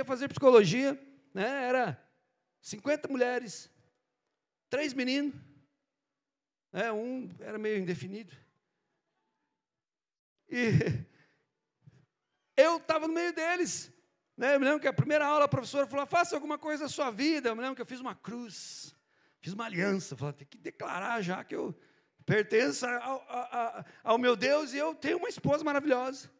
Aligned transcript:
comecei 0.00 0.02
a 0.02 0.04
fazer 0.04 0.28
psicologia, 0.28 0.98
né? 1.34 1.68
Era 1.68 2.02
50 2.60 3.08
mulheres, 3.08 3.70
três 4.68 4.94
meninos, 4.94 5.34
né? 6.72 6.92
um 6.92 7.30
era 7.40 7.58
meio 7.58 7.78
indefinido. 7.78 8.34
E 10.48 10.70
eu 12.56 12.76
estava 12.76 13.06
no 13.06 13.14
meio 13.14 13.32
deles. 13.32 13.92
Né? 14.36 14.54
Eu 14.54 14.60
me 14.60 14.64
lembro 14.64 14.80
que 14.80 14.88
a 14.88 14.92
primeira 14.92 15.26
aula 15.26 15.44
a 15.44 15.48
professora 15.48 15.86
falou: 15.86 16.06
faça 16.06 16.34
alguma 16.34 16.58
coisa 16.58 16.84
da 16.84 16.88
sua 16.88 17.10
vida. 17.10 17.48
Eu 17.50 17.56
me 17.56 17.62
lembro 17.62 17.76
que 17.76 17.82
eu 17.82 17.86
fiz 17.86 18.00
uma 18.00 18.14
cruz, 18.14 18.94
fiz 19.40 19.52
uma 19.52 19.66
aliança. 19.66 20.16
Falei: 20.16 20.34
tem 20.34 20.46
que 20.46 20.58
declarar 20.58 21.20
já 21.22 21.44
que 21.44 21.54
eu 21.54 21.78
pertenço 22.24 22.86
ao, 22.86 23.24
ao, 23.28 23.84
ao 24.04 24.18
meu 24.18 24.36
Deus 24.36 24.72
e 24.72 24.78
eu 24.78 24.94
tenho 24.94 25.18
uma 25.18 25.28
esposa 25.28 25.64
maravilhosa. 25.64 26.30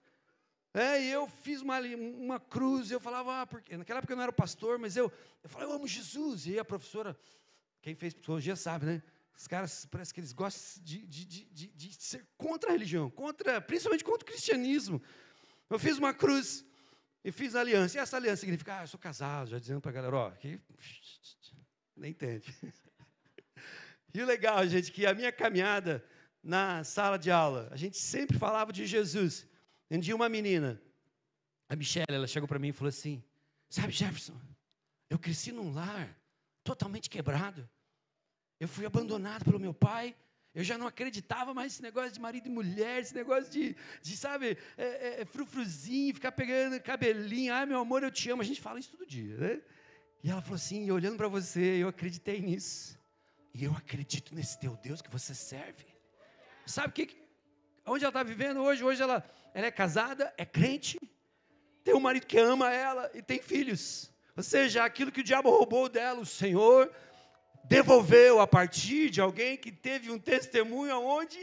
É, 0.73 1.03
e 1.03 1.11
eu 1.11 1.27
fiz 1.27 1.61
uma, 1.63 1.81
uma 1.81 2.39
cruz, 2.39 2.91
e 2.91 2.95
eu 2.95 3.01
falava, 3.01 3.43
ah, 3.43 3.47
porque 3.47 3.77
naquela 3.77 3.99
época 3.99 4.13
eu 4.13 4.17
não 4.17 4.23
era 4.23 4.33
pastor, 4.33 4.79
mas 4.79 4.97
eu, 4.97 5.13
eu 5.43 5.49
falava, 5.49 5.73
eu 5.73 5.77
amo 5.77 5.87
Jesus. 5.87 6.47
E 6.47 6.59
a 6.59 6.65
professora, 6.65 7.19
quem 7.83 7.95
fez 7.95 8.15
psicologia 8.15 8.55
sabe, 8.55 8.87
né? 8.87 9.03
Os 9.37 9.49
caras 9.49 9.87
parece 9.87 10.13
que 10.13 10.21
eles 10.21 10.33
gostam 10.33 10.83
de, 10.85 11.07
de, 11.07 11.25
de, 11.25 11.67
de, 11.69 11.95
ser 11.95 12.27
contra 12.37 12.69
a 12.69 12.73
religião, 12.73 13.11
contra, 13.11 13.61
principalmente 13.61 14.05
contra 14.05 14.23
o 14.23 14.27
cristianismo. 14.31 15.03
Eu 15.69 15.79
fiz 15.79 15.99
uma 15.99 16.13
cruz 16.13 16.65
e 17.25 17.33
fiz 17.33 17.55
aliança. 17.55 17.97
E 17.97 18.01
essa 18.01 18.17
aliança 18.17 18.41
significa, 18.41 18.79
ah, 18.79 18.83
eu 18.83 18.87
sou 18.87 19.01
casado, 19.01 19.51
já 19.51 19.59
dizendo 19.59 19.81
para 19.81 19.91
a 19.91 19.95
galera, 19.95 20.17
ó, 20.17 20.29
aqui, 20.29 20.61
nem 21.97 22.11
entende. 22.11 22.55
E 24.13 24.21
o 24.21 24.27
legal, 24.27 24.67
gente, 24.67 24.91
que 24.91 25.07
a 25.07 25.15
minha 25.15 25.31
caminhada 25.31 26.05
na 26.43 26.83
sala 26.83 27.17
de 27.17 27.31
aula, 27.31 27.69
a 27.71 27.77
gente 27.77 27.97
sempre 27.97 28.37
falava 28.37 28.73
de 28.73 28.85
Jesus. 28.85 29.47
Um 29.91 29.99
dia 29.99 30.15
uma 30.15 30.29
menina, 30.29 30.81
a 31.69 31.75
Michelle, 31.75 32.07
ela 32.09 32.27
chegou 32.27 32.47
para 32.47 32.59
mim 32.59 32.69
e 32.69 32.73
falou 32.73 32.89
assim: 32.89 33.23
Sabe, 33.69 33.93
Jefferson, 33.93 34.41
eu 35.09 35.19
cresci 35.19 35.51
num 35.51 35.73
lar 35.73 36.17
totalmente 36.63 37.11
quebrado. 37.11 37.69
Eu 38.59 38.69
fui 38.69 38.87
abandonado 38.87 39.45
pelo 39.45 39.59
meu 39.59 39.75
pai. 39.75 40.15
Eu 40.53 40.65
já 40.65 40.77
não 40.77 40.87
acreditava 40.87 41.55
mais 41.55 41.73
nesse 41.73 41.83
negócio 41.83 42.13
de 42.13 42.21
marido 42.21 42.47
e 42.47 42.51
mulher, 42.51 43.01
esse 43.01 43.15
negócio 43.15 43.51
de, 43.51 43.77
de 44.03 44.17
sabe, 44.17 44.59
é, 44.77 44.85
é, 44.85 45.21
é 45.21 45.25
frufruzinho, 45.25 46.15
ficar 46.15 46.33
pegando 46.33 46.81
cabelinho. 46.81 47.55
Ai, 47.55 47.67
meu 47.67 47.79
amor, 47.79 48.03
eu 48.03 48.11
te 48.11 48.29
amo. 48.31 48.43
A 48.43 48.45
gente 48.45 48.61
fala 48.61 48.79
isso 48.81 48.91
todo 48.91 49.07
dia, 49.07 49.37
né? 49.37 49.63
E 50.23 50.31
ela 50.31 50.43
falou 50.43 50.57
assim: 50.57 50.91
olhando 50.91 51.17
para 51.17 51.29
você, 51.29 51.83
eu 51.83 51.89
acreditei 51.89 52.41
nisso. 52.41 52.99
E 53.55 53.65
eu 53.65 53.73
acredito 53.73 54.35
nesse 54.35 54.59
teu 54.59 54.77
Deus 54.77 55.01
que 55.03 55.11
você 55.11 55.35
serve. 55.35 55.87
Sabe 56.67 56.89
o 56.89 56.93
que, 56.93 57.07
onde 57.87 58.05
ela 58.05 58.11
está 58.11 58.23
vivendo 58.23 58.63
hoje? 58.63 58.85
Hoje 58.85 59.03
ela, 59.03 59.25
ela 59.55 59.67
é 59.67 59.71
casada, 59.71 60.33
é 60.37 60.45
crente, 60.45 60.99
tem 61.83 61.95
um 61.95 62.01
marido 62.01 62.27
que 62.27 62.39
ama 62.39 62.73
ela 62.73 63.11
e 63.15 63.23
tem 63.23 63.41
filhos. 63.41 64.13
Ou 64.37 64.43
seja, 64.43 64.85
aquilo 64.85 65.13
que 65.13 65.21
o 65.21 65.25
diabo 65.25 65.51
roubou 65.51 65.89
dela, 65.89 66.21
o 66.21 66.27
Senhor 66.27 66.91
devolveu 67.65 68.41
a 68.41 68.47
partir 68.47 69.11
de 69.11 69.21
alguém 69.21 69.57
que 69.57 69.71
teve 69.71 70.11
um 70.11 70.19
testemunho 70.19 70.95
aonde, 70.95 71.41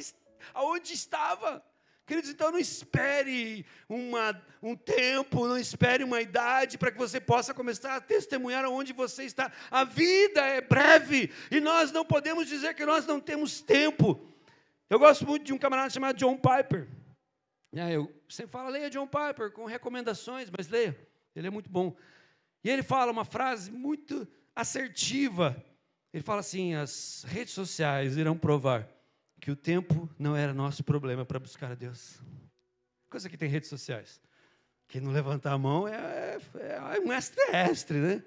aonde 0.53 0.93
estava. 0.93 1.63
Queridos, 2.05 2.29
então 2.29 2.51
não 2.51 2.59
espere 2.59 3.65
uma, 3.89 4.41
um 4.63 4.75
tempo, 4.75 5.45
não 5.45 5.57
espere 5.57 6.05
uma 6.05 6.21
idade 6.21 6.77
para 6.77 6.89
que 6.89 6.97
você 6.97 7.19
possa 7.19 7.53
começar 7.53 7.95
a 7.95 8.01
testemunhar 8.01 8.63
aonde 8.63 8.93
você 8.93 9.23
está. 9.23 9.51
A 9.69 9.83
vida 9.83 10.39
é 10.41 10.61
breve 10.61 11.29
e 11.51 11.59
nós 11.59 11.91
não 11.91 12.05
podemos 12.05 12.47
dizer 12.47 12.73
que 12.75 12.85
nós 12.85 13.05
não 13.05 13.19
temos 13.19 13.59
tempo. 13.59 14.25
Eu 14.89 14.99
gosto 14.99 15.25
muito 15.25 15.45
de 15.45 15.53
um 15.53 15.57
camarada 15.57 15.89
chamado 15.89 16.17
John 16.17 16.37
Piper. 16.37 16.87
Eu 17.91 18.11
sempre 18.29 18.51
falo, 18.51 18.69
leia 18.69 18.89
John 18.89 19.07
Piper 19.07 19.51
com 19.51 19.65
recomendações, 19.65 20.49
mas 20.49 20.69
leia, 20.69 20.97
ele 21.35 21.47
é 21.47 21.49
muito 21.49 21.69
bom. 21.69 21.95
E 22.63 22.69
ele 22.69 22.81
fala 22.81 23.11
uma 23.11 23.25
frase 23.25 23.69
muito 23.69 24.27
assertiva. 24.55 25.61
Ele 26.13 26.23
fala 26.23 26.39
assim: 26.39 26.73
as 26.73 27.25
redes 27.27 27.53
sociais 27.53 28.15
irão 28.15 28.37
provar 28.37 28.87
que 29.39 29.51
o 29.51 29.55
tempo 29.55 30.09
não 30.17 30.35
era 30.35 30.53
nosso 30.53 30.83
problema 30.83 31.25
para 31.25 31.39
buscar 31.39 31.71
a 31.71 31.75
Deus. 31.75 32.19
Coisa 33.09 33.29
que 33.29 33.37
tem 33.37 33.49
redes 33.49 33.69
sociais. 33.69 34.21
Quem 34.87 35.01
não 35.01 35.11
levantar 35.11 35.51
a 35.51 35.57
mão 35.57 35.85
é, 35.87 36.37
é, 36.55 36.95
é 36.95 36.99
um 37.01 37.11
extraterrestre, 37.11 37.97
né? 37.97 38.23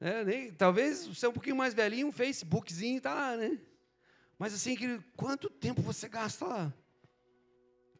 É, 0.00 0.24
nem, 0.24 0.50
talvez 0.50 1.06
você 1.06 1.26
é 1.26 1.28
um 1.28 1.32
pouquinho 1.32 1.54
mais 1.54 1.74
velhinho, 1.74 2.08
um 2.08 2.12
Facebookzinho 2.12 2.96
está 2.96 3.14
lá, 3.14 3.36
né? 3.36 3.60
Mas 4.42 4.54
assim, 4.54 4.74
querido, 4.74 5.04
quanto 5.16 5.48
tempo 5.48 5.80
você 5.80 6.08
gasta 6.08 6.44
lá? 6.44 6.74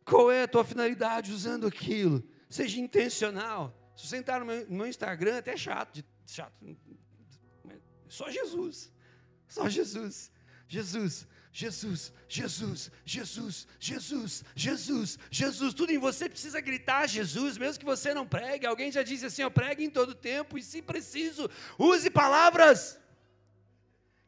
Qual 0.04 0.28
é 0.28 0.42
a 0.42 0.48
tua 0.48 0.64
finalidade 0.64 1.30
usando 1.30 1.68
aquilo? 1.68 2.20
Seja 2.50 2.80
intencional. 2.80 3.72
Se 3.96 4.08
você 4.08 4.16
entrar 4.16 4.40
no 4.40 4.46
meu, 4.46 4.66
no 4.68 4.78
meu 4.78 4.86
Instagram, 4.88 5.34
é 5.34 5.38
até 5.38 5.56
chato, 5.56 5.94
de, 5.94 6.04
chato. 6.26 6.52
Só 8.08 8.28
Jesus. 8.28 8.92
Só 9.46 9.68
Jesus. 9.68 10.32
Jesus. 10.66 11.28
Jesus, 11.54 12.12
Jesus, 12.28 12.90
Jesus, 13.04 13.68
Jesus, 13.78 14.44
Jesus, 14.56 15.18
Jesus. 15.30 15.74
Tudo 15.74 15.92
em 15.92 15.98
você 15.98 16.28
precisa 16.28 16.60
gritar 16.60 17.06
Jesus, 17.06 17.56
mesmo 17.56 17.78
que 17.78 17.84
você 17.84 18.12
não 18.12 18.26
pregue. 18.26 18.66
Alguém 18.66 18.90
já 18.90 19.04
disse 19.04 19.26
assim: 19.26 19.42
eu 19.42 19.50
pregue 19.50 19.84
em 19.84 19.90
todo 19.90 20.12
tempo, 20.12 20.58
e 20.58 20.62
se 20.62 20.82
preciso, 20.82 21.48
use 21.78 22.10
palavras. 22.10 22.98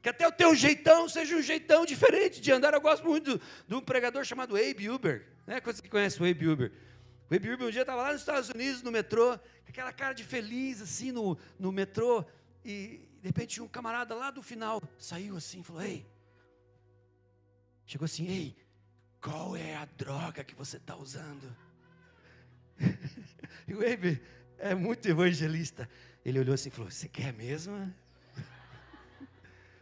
Que 0.04 0.10
até 0.10 0.28
o 0.28 0.30
teu 0.30 0.54
jeitão 0.54 1.08
seja 1.08 1.34
um 1.34 1.40
jeitão 1.40 1.86
diferente 1.86 2.38
de 2.38 2.52
andar. 2.52 2.74
Eu 2.74 2.80
gosto 2.82 3.06
muito 3.06 3.40
de 3.66 3.74
um 3.74 3.80
pregador 3.80 4.22
chamado 4.22 4.54
Abe 4.54 4.90
Uber. 4.90 5.26
Né? 5.46 5.62
Quantos 5.62 5.80
que 5.80 5.88
conhecem 5.88 6.20
o 6.20 6.30
Abe 6.30 6.46
Uber? 6.46 6.70
O 7.30 7.34
Abe 7.34 7.50
Uber 7.50 7.66
um 7.66 7.70
dia 7.70 7.80
estava 7.80 8.02
lá 8.02 8.12
nos 8.12 8.20
Estados 8.20 8.50
Unidos, 8.50 8.82
no 8.82 8.92
metrô, 8.92 9.38
com 9.38 9.70
aquela 9.70 9.94
cara 9.94 10.12
de 10.12 10.22
feliz, 10.22 10.82
assim, 10.82 11.10
no, 11.10 11.38
no 11.58 11.72
metrô. 11.72 12.22
E 12.62 13.08
de 13.22 13.28
repente 13.28 13.62
um 13.62 13.66
camarada 13.66 14.14
lá 14.14 14.30
do 14.30 14.42
final 14.42 14.82
saiu 14.98 15.38
assim 15.38 15.60
e 15.60 15.62
falou: 15.62 15.80
Ei, 15.80 16.06
chegou 17.86 18.04
assim, 18.04 18.26
ei, 18.26 18.54
qual 19.22 19.56
é 19.56 19.74
a 19.74 19.86
droga 19.86 20.44
que 20.44 20.54
você 20.54 20.76
está 20.76 20.94
usando? 20.94 21.56
e 23.66 23.72
o 23.72 23.78
Abe 23.78 24.20
é 24.58 24.74
muito 24.74 25.08
evangelista. 25.08 25.88
Ele 26.22 26.40
olhou 26.40 26.52
assim 26.52 26.68
e 26.68 26.72
falou: 26.72 26.90
Você 26.90 27.08
quer 27.08 27.32
mesmo? 27.32 27.90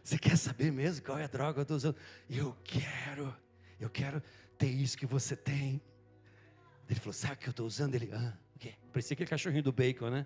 Você 0.03 0.17
quer 0.17 0.37
saber 0.37 0.71
mesmo 0.71 1.05
qual 1.05 1.17
é 1.17 1.23
a 1.23 1.27
droga 1.27 1.53
que 1.53 1.59
eu 1.59 1.63
estou 1.63 1.77
usando? 1.77 1.95
Eu 2.29 2.57
quero, 2.63 3.33
eu 3.79 3.89
quero 3.89 4.21
ter 4.57 4.67
isso 4.67 4.97
que 4.97 5.05
você 5.05 5.33
tem. 5.33 5.81
Ele 6.89 6.99
falou: 6.99 7.13
Sabe 7.13 7.35
o 7.35 7.37
que 7.37 7.47
eu 7.47 7.51
estou 7.51 7.65
usando? 7.65 7.95
Ele, 7.95 8.11
ah, 8.11 8.37
o 8.53 8.59
quê? 8.59 8.75
Parecia 8.91 9.15
aquele 9.15 9.29
cachorrinho 9.29 9.63
do 9.63 9.71
bacon, 9.71 10.09
né? 10.09 10.25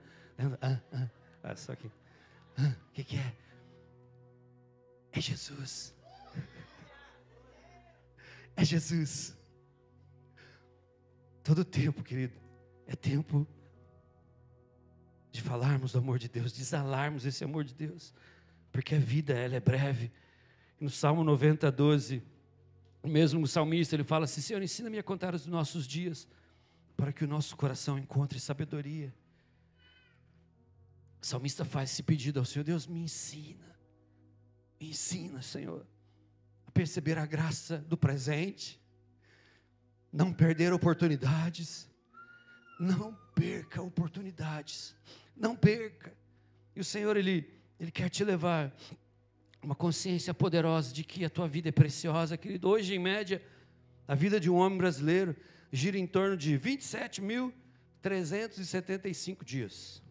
Ah, 0.62 0.82
ah, 0.92 1.10
ah 1.44 1.56
só 1.56 1.76
que, 1.76 1.92
ah, 2.58 2.76
o 2.90 2.92
que, 2.92 3.04
que 3.04 3.18
é? 3.18 3.36
É 5.12 5.22
Jesus. 5.22 5.94
É 8.56 8.66
Jesus. 8.66 9.38
Todo 11.44 11.64
tempo, 11.64 12.04
querido, 12.04 12.34
é 12.88 12.96
tempo 12.96 13.48
de 15.32 15.40
falarmos 15.40 15.92
do 15.92 16.00
amor 16.00 16.18
de 16.18 16.28
Deus, 16.28 16.52
de 16.52 16.62
exalarmos 16.62 17.26
esse 17.26 17.44
amor 17.44 17.64
de 17.64 17.76
Deus 17.76 18.12
porque 18.72 18.96
a 18.96 19.00
vida 19.00 19.34
ela 19.34 19.56
é 19.56 19.60
breve. 19.60 20.12
No 20.80 20.90
Salmo 20.90 21.24
90, 21.24 21.72
12, 21.72 22.24
o 23.02 23.08
mesmo 23.08 23.48
salmista 23.48 23.96
ele 23.96 24.04
fala 24.04 24.26
assim: 24.26 24.42
Senhor, 24.42 24.62
ensina-me 24.62 25.00
a 25.00 25.04
contar 25.04 25.34
os 25.34 25.48
nossos 25.48 25.88
dias, 25.88 26.28
para 26.96 27.12
que 27.12 27.24
o 27.24 27.28
nosso 27.28 27.56
coração 27.56 27.98
encontre 27.98 28.40
sabedoria. 28.40 29.14
O 31.22 31.26
salmista 31.26 31.66
faz 31.66 31.92
esse 31.92 32.04
pedido 32.04 32.40
ao 32.40 32.46
Senhor: 32.46 32.64
Deus, 32.64 32.86
me 32.86 33.00
ensina, 33.00 33.76
me 34.80 34.90
ensina, 34.90 35.42
Senhor, 35.42 35.86
a 36.66 36.72
perceber 36.72 37.18
a 37.18 37.26
graça 37.26 37.78
do 37.80 37.98
presente, 37.98 38.80
não 40.12 40.34
perder 40.34 40.74
oportunidades, 40.74 41.90
não 42.80 43.14
perca 43.34 43.82
oportunidades, 43.82 44.96
não 45.36 45.56
perca. 45.56 46.16
E 46.76 46.80
o 46.80 46.84
Senhor, 46.84 47.18
Ele 47.18 47.57
ele 47.80 47.92
quer 47.92 48.10
te 48.10 48.24
levar 48.24 48.76
uma 49.62 49.76
consciência 49.76 50.34
poderosa 50.34 50.92
de 50.94 51.04
que 51.04 51.26
a 51.26 51.30
tua 51.30 51.48
vida 51.48 51.70
é 51.70 51.72
preciosa, 51.72 52.36
querido. 52.38 52.68
Hoje, 52.70 52.96
em 52.96 53.00
média, 53.00 53.40
a 54.08 54.16
vida 54.16 54.40
de 54.40 54.50
um 54.50 54.56
homem 54.56 54.78
brasileiro 54.78 55.36
gira 55.72 55.98
em 55.98 56.08
torno 56.08 56.38
de 56.38 56.58
27.375 56.58 59.44
dias. 59.44 60.02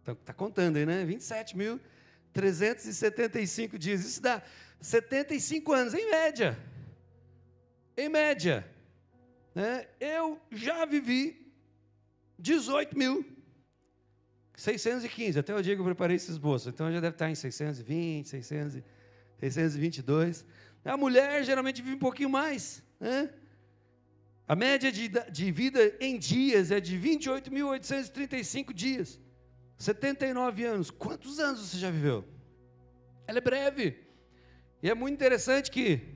Está 0.00 0.14
tá 0.14 0.32
contando 0.32 0.76
aí, 0.76 0.86
né? 0.86 1.04
27.375 1.04 3.76
dias. 3.76 4.04
Isso 4.04 4.22
dá 4.22 4.40
75 4.80 5.72
anos, 5.72 5.92
em 5.94 6.08
média. 6.10 6.56
Em 7.96 8.08
média. 8.08 8.64
Né? 9.54 9.86
Eu 9.98 10.40
já 10.50 10.84
vivi 10.84 11.50
18 12.38 12.96
mil 12.96 13.33
615, 14.56 15.38
até 15.38 15.54
o 15.54 15.62
dia 15.62 15.74
que 15.74 15.80
eu 15.80 15.84
preparei 15.84 16.16
esse 16.16 16.30
esboço. 16.30 16.68
Então 16.68 16.90
já 16.92 17.00
deve 17.00 17.14
estar 17.14 17.30
em 17.30 17.34
620, 17.34 18.28
600, 18.28 18.82
622. 19.38 20.44
A 20.84 20.96
mulher 20.96 21.44
geralmente 21.44 21.82
vive 21.82 21.96
um 21.96 21.98
pouquinho 21.98 22.30
mais. 22.30 22.82
Né? 23.00 23.30
A 24.46 24.54
média 24.54 24.92
de, 24.92 25.08
de 25.08 25.50
vida 25.50 25.96
em 26.00 26.18
dias 26.18 26.70
é 26.70 26.78
de 26.80 26.98
28.835 26.98 28.72
dias. 28.72 29.20
79 29.76 30.64
anos. 30.64 30.90
Quantos 30.90 31.40
anos 31.40 31.60
você 31.60 31.78
já 31.78 31.90
viveu? 31.90 32.24
Ela 33.26 33.38
é 33.38 33.40
breve. 33.40 34.04
E 34.82 34.90
é 34.90 34.94
muito 34.94 35.14
interessante 35.14 35.70
que 35.70 36.14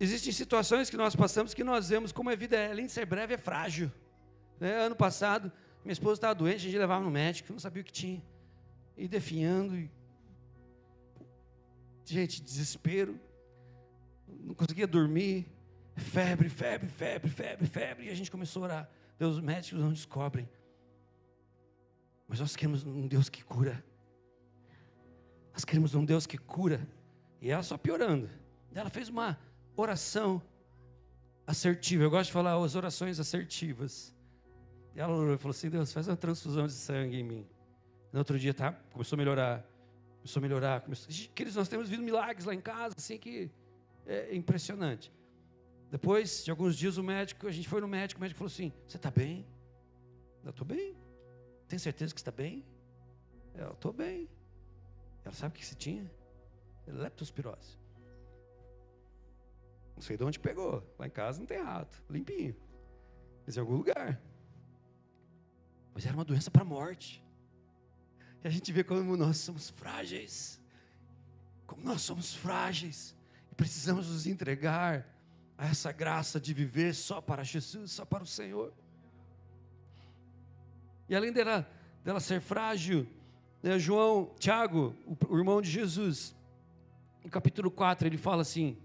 existem 0.00 0.32
situações 0.32 0.90
que 0.90 0.96
nós 0.96 1.14
passamos 1.14 1.54
que 1.54 1.62
nós 1.62 1.90
vemos 1.90 2.10
como 2.10 2.30
a 2.30 2.34
vida, 2.34 2.70
além 2.70 2.86
de 2.86 2.92
ser 2.92 3.06
breve, 3.06 3.34
é 3.34 3.38
frágil. 3.38 3.92
Né? 4.58 4.74
Ano 4.78 4.96
passado, 4.96 5.52
minha 5.84 5.92
esposa 5.92 6.14
estava 6.14 6.34
doente, 6.34 6.56
a 6.56 6.70
gente 6.70 6.78
levava 6.78 7.04
no 7.04 7.10
médico, 7.10 7.52
não 7.52 7.60
sabia 7.60 7.82
o 7.82 7.84
que 7.84 7.92
tinha. 7.92 8.22
E 8.96 9.06
definhando. 9.06 9.76
E... 9.76 9.90
Gente, 12.06 12.42
desespero. 12.42 13.20
Não 14.26 14.54
conseguia 14.54 14.86
dormir. 14.86 15.46
Febre, 15.96 16.48
febre, 16.48 16.88
febre, 16.88 17.30
febre, 17.30 17.66
febre. 17.66 18.06
E 18.06 18.10
a 18.10 18.14
gente 18.14 18.30
começou 18.30 18.62
a 18.62 18.64
orar. 18.64 18.90
Deus, 19.18 19.36
os 19.36 19.42
médicos 19.42 19.80
não 19.80 19.92
descobrem. 19.92 20.48
Mas 22.26 22.40
nós 22.40 22.56
queremos 22.56 22.84
um 22.86 23.06
Deus 23.06 23.28
que 23.28 23.44
cura. 23.44 23.84
Nós 25.52 25.64
queremos 25.64 25.94
um 25.94 26.04
Deus 26.04 26.26
que 26.26 26.38
cura. 26.38 26.88
E 27.40 27.50
ela 27.50 27.62
só 27.62 27.76
piorando. 27.76 28.30
Ela 28.74 28.88
fez 28.88 29.10
uma 29.10 29.38
oração 29.76 30.42
assertiva. 31.46 32.02
Eu 32.02 32.10
gosto 32.10 32.28
de 32.28 32.32
falar 32.32 32.56
as 32.56 32.74
orações 32.74 33.20
assertivas. 33.20 34.13
E 34.94 35.00
ela 35.00 35.12
orou 35.12 35.34
e 35.34 35.38
falou 35.38 35.50
assim: 35.50 35.68
Deus, 35.68 35.92
faz 35.92 36.08
uma 36.08 36.16
transfusão 36.16 36.66
de 36.66 36.72
sangue 36.72 37.18
em 37.18 37.24
mim. 37.24 37.46
No 38.12 38.20
outro 38.20 38.38
dia, 38.38 38.54
tá? 38.54 38.72
Começou 38.92 39.16
a 39.16 39.18
melhorar. 39.18 39.66
Começou 40.18 40.40
a 40.40 40.42
melhorar. 40.42 40.80
Começou... 40.82 41.08
Queridos, 41.34 41.56
nós 41.56 41.68
temos 41.68 41.88
visto 41.88 42.02
milagres 42.02 42.46
lá 42.46 42.54
em 42.54 42.60
casa, 42.60 42.94
assim 42.96 43.18
que 43.18 43.50
é 44.06 44.34
impressionante. 44.34 45.12
Depois 45.90 46.44
de 46.44 46.50
alguns 46.50 46.76
dias, 46.76 46.96
o 46.96 47.02
médico, 47.02 47.46
a 47.46 47.50
gente 47.50 47.68
foi 47.68 47.80
no 47.80 47.88
médico, 47.88 48.20
o 48.20 48.22
médico 48.22 48.38
falou 48.38 48.52
assim: 48.52 48.72
Você 48.86 48.96
está 48.96 49.10
bem? 49.10 49.46
Eu 50.44 50.50
estou 50.50 50.66
bem. 50.66 50.96
Tem 51.66 51.78
certeza 51.78 52.14
que 52.14 52.20
está 52.20 52.30
bem? 52.30 52.64
Eu 53.54 53.72
estou 53.72 53.92
bem. 53.92 54.28
Ela 55.24 55.34
sabe 55.34 55.54
o 55.54 55.58
que 55.58 55.64
se 55.64 55.74
tinha? 55.74 56.10
Leptospirose. 56.86 57.78
Não 59.94 60.02
sei 60.02 60.16
de 60.16 60.24
onde 60.24 60.38
pegou. 60.38 60.82
Lá 60.98 61.06
em 61.06 61.10
casa 61.10 61.38
não 61.38 61.46
tem 61.46 61.62
rato. 61.62 62.02
Limpinho. 62.10 62.54
Mas 63.46 63.56
em 63.56 63.60
algum 63.60 63.76
lugar. 63.76 64.20
Mas 65.94 66.04
era 66.04 66.14
uma 66.14 66.24
doença 66.24 66.50
para 66.50 66.62
a 66.62 66.64
morte. 66.64 67.22
E 68.42 68.48
a 68.48 68.50
gente 68.50 68.72
vê 68.72 68.82
como 68.82 69.16
nós 69.16 69.38
somos 69.38 69.70
frágeis. 69.70 70.60
Como 71.66 71.82
nós 71.84 72.02
somos 72.02 72.34
frágeis. 72.34 73.16
E 73.50 73.54
precisamos 73.54 74.08
nos 74.08 74.26
entregar 74.26 75.08
a 75.56 75.66
essa 75.66 75.92
graça 75.92 76.40
de 76.40 76.52
viver 76.52 76.94
só 76.94 77.20
para 77.20 77.44
Jesus, 77.44 77.92
só 77.92 78.04
para 78.04 78.24
o 78.24 78.26
Senhor. 78.26 78.74
E 81.08 81.14
além 81.14 81.32
dela, 81.32 81.68
dela 82.02 82.18
ser 82.18 82.40
frágil, 82.40 83.06
né, 83.62 83.78
João, 83.78 84.34
Tiago, 84.38 84.94
o, 85.06 85.34
o 85.34 85.38
irmão 85.38 85.62
de 85.62 85.70
Jesus, 85.70 86.34
no 87.22 87.30
capítulo 87.30 87.70
4, 87.70 88.08
ele 88.08 88.18
fala 88.18 88.42
assim: 88.42 88.76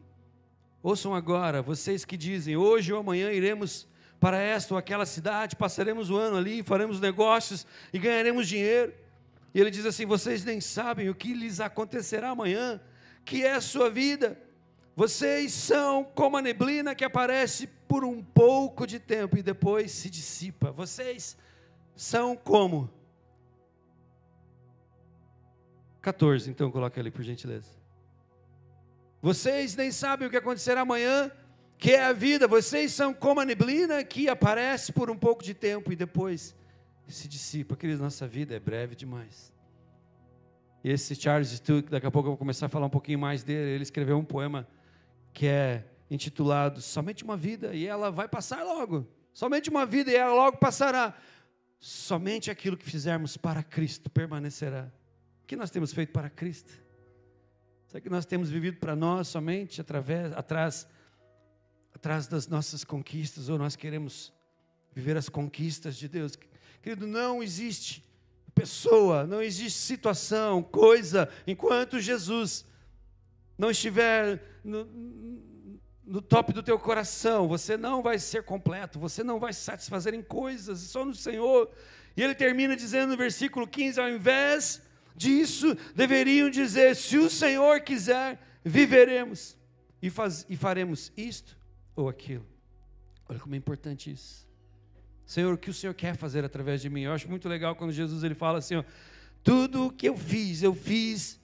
Ouçam 0.83 1.13
agora, 1.15 1.61
vocês 1.61 2.05
que 2.05 2.15
dizem, 2.15 2.55
hoje 2.55 2.93
ou 2.93 2.99
amanhã 2.99 3.31
iremos 3.31 3.88
para 4.19 4.37
esta 4.37 4.73
ou 4.73 4.77
aquela 4.77 5.05
cidade, 5.05 5.55
passaremos 5.55 6.09
o 6.09 6.17
ano 6.17 6.37
ali, 6.37 6.61
faremos 6.61 6.99
negócios 6.99 7.65
e 7.93 7.99
ganharemos 7.99 8.47
dinheiro. 8.47 8.93
E 9.53 9.59
ele 9.59 9.71
diz 9.71 9.85
assim: 9.85 10.05
vocês 10.05 10.43
nem 10.43 10.59
sabem 10.59 11.09
o 11.09 11.15
que 11.15 11.33
lhes 11.33 11.59
acontecerá 11.59 12.29
amanhã, 12.29 12.81
que 13.23 13.43
é 13.43 13.53
a 13.53 13.61
sua 13.61 13.89
vida. 13.89 14.37
Vocês 14.95 15.53
são 15.53 16.03
como 16.03 16.35
a 16.35 16.41
neblina 16.41 16.93
que 16.93 17.05
aparece 17.05 17.67
por 17.87 18.03
um 18.03 18.21
pouco 18.21 18.85
de 18.85 18.99
tempo 18.99 19.37
e 19.37 19.41
depois 19.41 19.91
se 19.91 20.09
dissipa. 20.09 20.71
Vocês 20.71 21.37
são 21.95 22.35
como 22.35 22.89
14, 26.01 26.49
então 26.49 26.69
coloca 26.69 26.99
ali 26.99 27.11
por 27.11 27.23
gentileza. 27.23 27.69
Vocês 29.21 29.75
nem 29.75 29.91
sabem 29.91 30.27
o 30.27 30.31
que 30.31 30.37
acontecerá 30.37 30.81
amanhã, 30.81 31.31
que 31.79 31.91
é 31.93 32.03
a 32.03 32.13
vida. 32.13 32.47
Vocês 32.47 32.91
são 32.91 33.13
como 33.13 33.39
a 33.39 33.45
neblina 33.45 34.03
que 34.03 34.27
aparece 34.27 34.91
por 34.91 35.09
um 35.09 35.17
pouco 35.17 35.41
de 35.41 35.53
tempo 35.53 35.91
e 35.91 35.95
depois 35.95 36.53
se 37.07 37.27
dissipa. 37.27 37.75
Queridos, 37.75 38.01
nossa 38.01 38.27
vida 38.27 38.53
é 38.53 38.59
breve 38.59 38.95
demais. 38.95 39.51
E 40.83 40.91
esse 40.91 41.15
Charles 41.15 41.49
Stuck, 41.49 41.89
daqui 41.89 42.05
a 42.05 42.11
pouco 42.11 42.27
eu 42.27 42.31
vou 42.31 42.37
começar 42.37 42.65
a 42.65 42.69
falar 42.69 42.85
um 42.85 42.89
pouquinho 42.91 43.17
mais 43.17 43.43
dele. 43.43 43.71
Ele 43.71 43.83
escreveu 43.83 44.17
um 44.17 44.25
poema 44.25 44.67
que 45.33 45.47
é 45.47 45.85
intitulado 46.11 46.81
Somente 46.81 47.23
uma 47.23 47.37
vida 47.37 47.73
e 47.73 47.87
ela 47.87 48.11
vai 48.11 48.27
passar 48.27 48.63
logo. 48.63 49.07
Somente 49.33 49.69
uma 49.69 49.85
vida 49.85 50.11
e 50.11 50.15
ela 50.15 50.33
logo 50.33 50.57
passará. 50.57 51.15
Somente 51.79 52.51
aquilo 52.51 52.75
que 52.75 52.85
fizermos 52.85 53.37
para 53.37 53.63
Cristo 53.63 54.09
permanecerá. 54.09 54.91
O 55.43 55.47
que 55.47 55.55
nós 55.55 55.71
temos 55.71 55.93
feito 55.93 56.11
para 56.11 56.29
Cristo? 56.29 56.73
Será 57.87 58.01
que 58.01 58.09
nós 58.09 58.25
temos 58.25 58.49
vivido 58.49 58.77
para 58.77 58.95
nós 58.95 59.29
somente 59.29 59.79
através, 59.79 60.33
atrás, 60.33 60.87
atrás 61.99 62.27
das 62.27 62.47
nossas 62.47 62.85
conquistas, 62.85 63.49
ou 63.49 63.57
nós 63.57 63.75
queremos 63.75 64.31
viver 64.95 65.17
as 65.17 65.27
conquistas 65.27 65.97
de 65.97 66.07
Deus? 66.07 66.39
Querido, 66.81 67.05
não 67.05 67.43
existe 67.43 68.05
pessoa, 68.55 69.27
não 69.27 69.41
existe 69.41 69.77
situação, 69.77 70.63
coisa, 70.63 71.29
enquanto 71.45 71.99
Jesus 71.99 72.65
não 73.57 73.69
estiver 73.69 74.41
no, 74.63 74.85
no 76.05 76.21
top 76.21 76.53
do 76.53 76.63
teu 76.63 76.79
coração, 76.79 77.49
você 77.49 77.75
não 77.75 78.01
vai 78.01 78.17
ser 78.17 78.43
completo, 78.43 78.97
você 78.97 79.21
não 79.21 79.37
vai 79.37 79.51
se 79.51 79.59
satisfazer 79.59 80.13
em 80.13 80.23
coisas, 80.23 80.79
só 80.79 81.03
no 81.03 81.13
Senhor. 81.13 81.69
E 82.15 82.23
ele 82.23 82.33
termina 82.33 82.77
dizendo 82.77 83.09
no 83.09 83.17
versículo 83.17 83.67
15: 83.67 83.99
ao 83.99 84.09
invés 84.09 84.81
disso 85.13 85.75
deveriam 85.93 86.49
dizer: 86.49 86.95
se 86.95 87.17
o 87.17 87.29
Senhor 87.29 87.81
quiser, 87.81 88.39
viveremos 88.63 89.57
e, 90.01 90.09
faz, 90.09 90.45
e 90.49 90.55
faremos 90.55 91.11
isto 91.17 91.58
ou 92.01 92.09
aquilo. 92.09 92.45
Olha 93.27 93.39
como 93.39 93.55
é 93.55 93.57
importante 93.57 94.11
isso. 94.11 94.47
Senhor, 95.25 95.53
o 95.53 95.57
que 95.57 95.69
o 95.69 95.73
Senhor 95.73 95.93
quer 95.93 96.15
fazer 96.15 96.43
através 96.43 96.81
de 96.81 96.89
mim? 96.89 97.01
Eu 97.01 97.13
acho 97.13 97.29
muito 97.29 97.47
legal 97.47 97.75
quando 97.75 97.91
Jesus 97.91 98.23
ele 98.23 98.33
fala 98.33 98.57
assim: 98.57 98.75
ó, 98.75 98.83
tudo 99.43 99.87
o 99.87 99.91
que 99.91 100.09
eu 100.09 100.17
fiz, 100.17 100.63
eu 100.63 100.73
fiz 100.73 101.39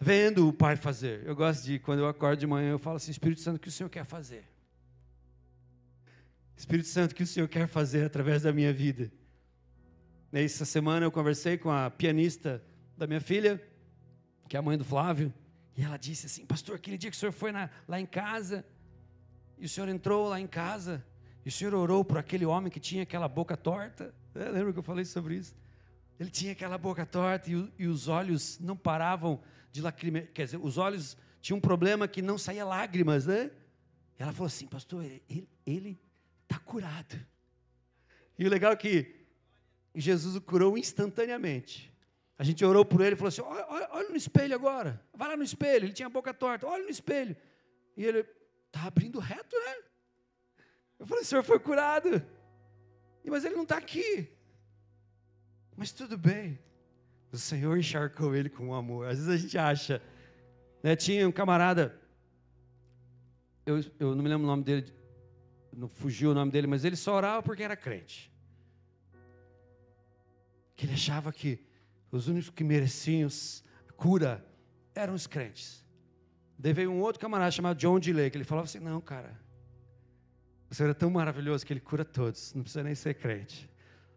vendo 0.00 0.48
o 0.48 0.52
Pai 0.52 0.74
fazer. 0.76 1.22
Eu 1.24 1.36
gosto 1.36 1.64
de, 1.64 1.78
quando 1.78 2.00
eu 2.00 2.08
acordo 2.08 2.40
de 2.40 2.46
manhã, 2.46 2.70
eu 2.70 2.78
falo 2.78 2.96
assim: 2.96 3.10
Espírito 3.10 3.40
Santo, 3.40 3.56
o 3.56 3.60
que 3.60 3.68
o 3.68 3.72
Senhor 3.72 3.88
quer 3.88 4.04
fazer? 4.04 4.44
Espírito 6.56 6.88
Santo, 6.88 7.12
o 7.12 7.14
que 7.14 7.22
o 7.22 7.26
Senhor 7.26 7.48
quer 7.48 7.66
fazer 7.68 8.04
através 8.04 8.42
da 8.42 8.52
minha 8.52 8.72
vida? 8.72 9.12
Nessa 10.32 10.64
semana 10.64 11.06
eu 11.06 11.12
conversei 11.12 11.56
com 11.56 11.70
a 11.70 11.88
pianista 11.90 12.62
da 12.96 13.06
minha 13.06 13.20
filha, 13.20 13.62
que 14.48 14.56
é 14.56 14.58
a 14.58 14.62
mãe 14.62 14.76
do 14.76 14.84
Flávio, 14.84 15.32
e 15.76 15.82
ela 15.82 15.96
disse 15.96 16.26
assim: 16.26 16.44
Pastor, 16.46 16.76
aquele 16.76 16.98
dia 16.98 17.10
que 17.10 17.16
o 17.16 17.20
senhor 17.20 17.32
foi 17.32 17.52
na, 17.52 17.70
lá 17.86 18.00
em 18.00 18.06
casa, 18.06 18.64
e 19.58 19.66
o 19.66 19.68
senhor 19.68 19.88
entrou 19.88 20.28
lá 20.28 20.40
em 20.40 20.46
casa, 20.46 21.04
e 21.44 21.48
o 21.48 21.52
senhor 21.52 21.74
orou 21.74 22.04
por 22.04 22.18
aquele 22.18 22.46
homem 22.46 22.70
que 22.70 22.80
tinha 22.80 23.02
aquela 23.02 23.28
boca 23.28 23.56
torta. 23.56 24.14
É, 24.34 24.48
lembra 24.48 24.72
que 24.72 24.78
eu 24.78 24.82
falei 24.82 25.04
sobre 25.04 25.36
isso? 25.36 25.54
Ele 26.18 26.30
tinha 26.30 26.52
aquela 26.52 26.78
boca 26.78 27.04
torta 27.04 27.50
e, 27.50 27.72
e 27.78 27.86
os 27.86 28.08
olhos 28.08 28.58
não 28.58 28.76
paravam 28.76 29.40
de 29.70 29.82
lacrimejar. 29.82 30.30
Quer 30.32 30.44
dizer, 30.44 30.56
os 30.56 30.78
olhos 30.78 31.16
tinham 31.40 31.58
um 31.58 31.60
problema 31.60 32.08
que 32.08 32.22
não 32.22 32.38
saía 32.38 32.64
lágrimas, 32.64 33.26
né? 33.26 33.50
E 34.18 34.22
ela 34.22 34.32
falou 34.32 34.46
assim: 34.46 34.66
Pastor, 34.66 35.04
ele 35.66 36.00
está 36.44 36.58
curado. 36.58 37.18
E 38.38 38.46
o 38.46 38.50
legal 38.50 38.72
é 38.72 38.76
que 38.76 39.26
Jesus 39.94 40.36
o 40.36 40.40
curou 40.40 40.76
instantaneamente. 40.78 41.92
A 42.38 42.42
gente 42.42 42.64
orou 42.64 42.84
por 42.84 43.00
ele 43.00 43.14
e 43.14 43.16
falou 43.16 43.28
assim: 43.28 43.42
olha, 43.42 43.66
olha, 43.68 43.88
olha, 43.92 44.08
no 44.08 44.16
espelho 44.16 44.54
agora. 44.54 45.00
Vai 45.12 45.28
lá 45.28 45.36
no 45.36 45.44
espelho. 45.44 45.84
Ele 45.84 45.92
tinha 45.92 46.06
a 46.06 46.10
boca 46.10 46.34
torta. 46.34 46.66
Olha 46.66 46.82
no 46.82 46.90
espelho. 46.90 47.36
E 47.96 48.04
ele 48.04 48.26
está 48.74 48.86
abrindo 48.86 49.18
reto, 49.20 49.56
né? 49.56 49.76
Eu 50.98 51.06
falei: 51.06 51.22
o 51.22 51.26
senhor 51.26 51.44
foi 51.44 51.58
curado. 51.60 52.22
Mas 53.24 53.44
ele 53.44 53.54
não 53.54 53.62
está 53.62 53.78
aqui. 53.78 54.28
Mas 55.76 55.92
tudo 55.92 56.18
bem. 56.18 56.58
O 57.32 57.38
Senhor 57.38 57.76
encharcou 57.76 58.34
ele 58.34 58.48
com 58.48 58.74
amor. 58.74 59.08
Às 59.08 59.16
vezes 59.16 59.28
a 59.28 59.36
gente 59.36 59.58
acha. 59.58 60.02
Né? 60.82 60.94
Tinha 60.94 61.26
um 61.26 61.32
camarada. 61.32 61.98
Eu, 63.64 63.82
eu 63.98 64.14
não 64.14 64.22
me 64.22 64.28
lembro 64.28 64.44
o 64.44 64.46
nome 64.46 64.62
dele. 64.62 64.92
Não 65.72 65.88
fugiu 65.88 66.30
o 66.30 66.34
nome 66.34 66.52
dele, 66.52 66.66
mas 66.66 66.84
ele 66.84 66.96
só 66.96 67.14
orava 67.14 67.42
porque 67.42 67.62
era 67.62 67.76
crente. 67.76 68.30
Que 70.76 70.84
ele 70.84 70.92
achava 70.92 71.32
que 71.32 71.58
os 72.10 72.28
únicos 72.28 72.50
que 72.50 72.62
mereciam 72.62 73.28
cura 73.96 74.46
eram 74.94 75.14
os 75.14 75.26
crentes. 75.26 75.83
Daí 76.58 76.72
veio 76.72 76.90
um 76.90 77.00
outro 77.00 77.20
camarada 77.20 77.50
chamado 77.50 77.76
John 77.76 77.98
Delay, 77.98 78.30
que 78.30 78.36
ele 78.36 78.44
falava 78.44 78.66
assim: 78.66 78.78
Não, 78.78 79.00
cara, 79.00 79.38
o 80.70 80.74
Senhor 80.74 80.90
é 80.90 80.94
tão 80.94 81.10
maravilhoso 81.10 81.64
que 81.64 81.72
ele 81.72 81.80
cura 81.80 82.04
todos, 82.04 82.54
não 82.54 82.62
precisa 82.62 82.82
nem 82.82 82.94
ser 82.94 83.14
crente. 83.14 83.68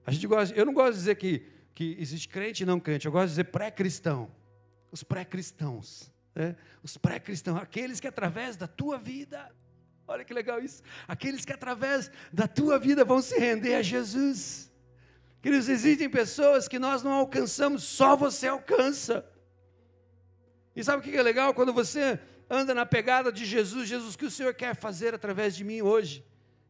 A 0.06 0.12
gente 0.12 0.26
gosta, 0.28 0.56
eu 0.56 0.66
não 0.66 0.74
gosto 0.74 0.94
de 0.94 1.00
dizer 1.00 1.16
que, 1.16 1.46
que 1.74 1.98
existe 2.00 2.30
crente 2.30 2.64
e 2.64 2.66
não 2.66 2.80
crente, 2.80 3.06
eu 3.06 3.12
gosto 3.12 3.28
de 3.28 3.32
dizer 3.32 3.44
pré-cristão. 3.46 4.32
Os 4.90 5.04
pré-cristãos, 5.04 6.12
né? 6.34 6.56
os 6.82 6.98
pré-cristãos, 6.98 7.62
aqueles 7.62 8.00
que 8.00 8.08
através 8.08 8.56
da 8.56 8.68
tua 8.68 8.98
vida 8.98 9.52
Olha 10.08 10.24
que 10.24 10.34
legal 10.34 10.60
isso. 10.60 10.82
Aqueles 11.08 11.44
que 11.44 11.52
através 11.52 12.10
da 12.32 12.48
tua 12.48 12.80
vida 12.80 13.04
vão 13.04 13.22
se 13.22 13.38
render 13.38 13.76
a 13.76 13.82
Jesus. 13.82 14.72
Queridos, 15.42 15.68
existem 15.68 16.10
pessoas 16.10 16.68
que 16.68 16.80
nós 16.80 17.04
não 17.04 17.12
alcançamos, 17.12 17.84
só 17.84 18.16
você 18.16 18.48
alcança. 18.48 19.26
E 20.78 20.84
sabe 20.84 21.00
o 21.00 21.02
que 21.02 21.18
é 21.18 21.24
legal? 21.24 21.56
Quando 21.56 21.74
você 21.74 22.20
anda 22.48 22.72
na 22.72 22.86
pegada 22.86 23.32
de 23.32 23.48
Jesus, 23.48 23.90
Jesus, 23.90 24.14
o 24.14 24.18
que 24.18 24.26
o 24.26 24.30
Senhor 24.30 24.54
quer 24.54 24.76
fazer 24.76 25.12
através 25.16 25.56
de 25.56 25.64
mim 25.64 25.82
hoje? 25.82 26.24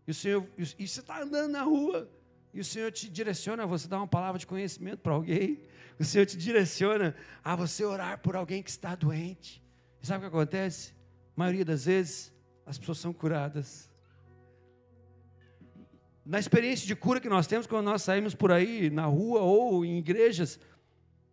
E, 0.07 0.11
o 0.11 0.13
Senhor, 0.13 0.47
e 0.57 0.87
você 0.87 1.01
está 1.01 1.21
andando 1.21 1.51
na 1.51 1.63
rua, 1.63 2.09
e 2.53 2.61
o 2.61 2.63
Senhor 2.63 2.89
te 2.89 3.09
direciona 3.09 3.63
a 3.63 3.65
você 3.65 3.85
dar 3.85 3.97
uma 3.97 4.07
palavra 4.07 4.39
de 4.39 4.47
conhecimento 4.47 4.99
para 4.99 5.11
alguém, 5.11 5.61
o 5.99 6.05
Senhor 6.05 6.25
te 6.25 6.37
direciona 6.37 7.17
a 7.43 7.53
você 7.53 7.83
orar 7.83 8.19
por 8.19 8.37
alguém 8.37 8.63
que 8.63 8.69
está 8.69 8.95
doente. 8.95 9.61
E 10.01 10.07
sabe 10.07 10.19
o 10.19 10.29
que 10.29 10.37
acontece? 10.37 10.93
A 11.35 11.41
maioria 11.41 11.65
das 11.65 11.83
vezes, 11.83 12.33
as 12.65 12.77
pessoas 12.77 12.99
são 12.99 13.11
curadas. 13.11 13.91
Na 16.25 16.39
experiência 16.39 16.87
de 16.87 16.95
cura 16.95 17.19
que 17.19 17.27
nós 17.27 17.45
temos 17.45 17.67
quando 17.67 17.83
nós 17.83 18.03
saímos 18.03 18.33
por 18.33 18.53
aí, 18.53 18.89
na 18.89 19.05
rua 19.05 19.41
ou 19.41 19.83
em 19.83 19.97
igrejas, 19.97 20.57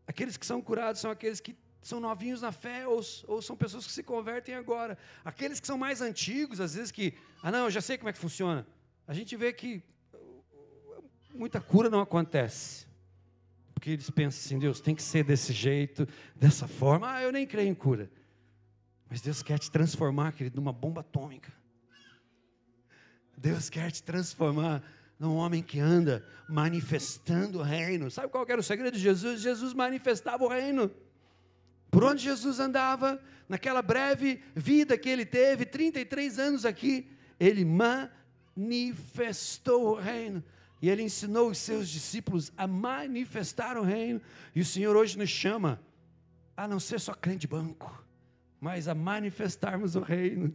aqueles 0.09 0.37
que 0.37 0.45
são 0.45 0.61
curados 0.61 1.01
são 1.01 1.13
aqueles 1.13 1.39
que 1.39 1.57
são 1.87 2.01
novinhos 2.01 2.41
na 2.41 2.51
fé 2.51 2.87
ou, 2.87 3.01
ou 3.27 3.43
são 3.43 3.57
pessoas 3.57 3.87
que 3.87 3.93
se 3.93 4.03
convertem 4.03 4.55
agora. 4.55 4.97
Aqueles 5.25 5.61
que 5.61 5.67
são 5.67 5.77
mais 5.77 6.01
antigos, 6.01 6.61
às 6.61 6.75
vezes 6.75 6.91
que, 6.91 7.15
ah 7.43 7.53
não, 7.53 7.65
eu 7.65 7.71
já 7.71 7.81
sei 7.81 7.99
como 7.99 8.09
é 8.09 8.13
que 8.13 8.19
funciona. 8.19 8.67
A 9.07 9.13
gente 9.13 9.37
vê 9.37 9.53
que 9.53 9.83
muita 11.35 11.61
cura 11.61 11.91
não 11.91 12.01
acontece. 12.01 12.87
Porque 13.75 13.91
eles 13.91 14.09
pensam 14.09 14.41
assim, 14.41 14.59
Deus 14.59 14.81
tem 14.81 14.95
que 14.95 15.03
ser 15.03 15.25
desse 15.25 15.53
jeito, 15.53 16.09
dessa 16.35 16.67
forma. 16.67 17.13
Ah, 17.13 17.23
eu 17.23 17.31
nem 17.31 17.47
creio 17.47 17.69
em 17.69 17.75
cura. 17.75 18.11
Mas 19.11 19.21
Deus 19.21 19.43
quer 19.43 19.59
te 19.59 19.71
transformar, 19.71 20.33
querido, 20.33 20.57
numa 20.57 20.73
bomba 20.73 21.03
atômica. 21.03 21.53
Deus 23.37 23.69
quer 23.69 23.91
te 23.91 24.03
transformar 24.03 24.83
num 25.19 25.37
homem 25.37 25.63
que 25.63 25.79
anda 25.79 26.27
manifestando 26.49 27.59
o 27.59 27.63
reino. 27.63 28.11
Sabe 28.11 28.29
qual 28.29 28.47
era 28.49 28.61
o 28.61 28.65
segredo 28.65 28.95
de 28.95 29.03
Jesus? 29.03 29.43
Jesus 29.43 29.75
manifestava 29.75 30.43
o 30.45 30.49
reino. 30.49 30.91
Por 31.95 32.03
onde 32.03 32.25
Jesus 32.25 32.59
andava, 32.59 33.23
naquela 33.49 33.81
breve 33.81 34.43
vida 34.53 34.99
que 34.99 35.09
ele 35.09 35.25
teve, 35.25 35.65
33 35.65 36.41
anos 36.41 36.67
aqui, 36.67 37.09
ele 37.39 37.65
manifestou 38.57 39.93
o 39.93 39.95
reino. 39.95 40.43
E 40.83 40.91
ele 40.91 41.05
ensinou 41.05 41.51
os 41.51 41.59
seus 41.59 41.89
discípulos 41.89 42.51
a 42.57 42.67
manifestar 42.67 43.77
o 43.77 43.85
reino. 43.85 44.21
E 44.57 44.61
o 44.61 44.65
Senhor 44.65 44.97
hoje 44.97 45.17
nos 45.17 45.31
chama 45.31 45.81
a 46.57 46.67
não 46.67 46.81
ser 46.81 46.99
só 46.99 47.15
crente 47.15 47.43
de 47.43 47.47
banco, 47.47 48.05
mas 48.61 48.89
a 48.89 48.95
manifestarmos 48.95 49.95
o 49.95 50.01
reino. 50.01 50.53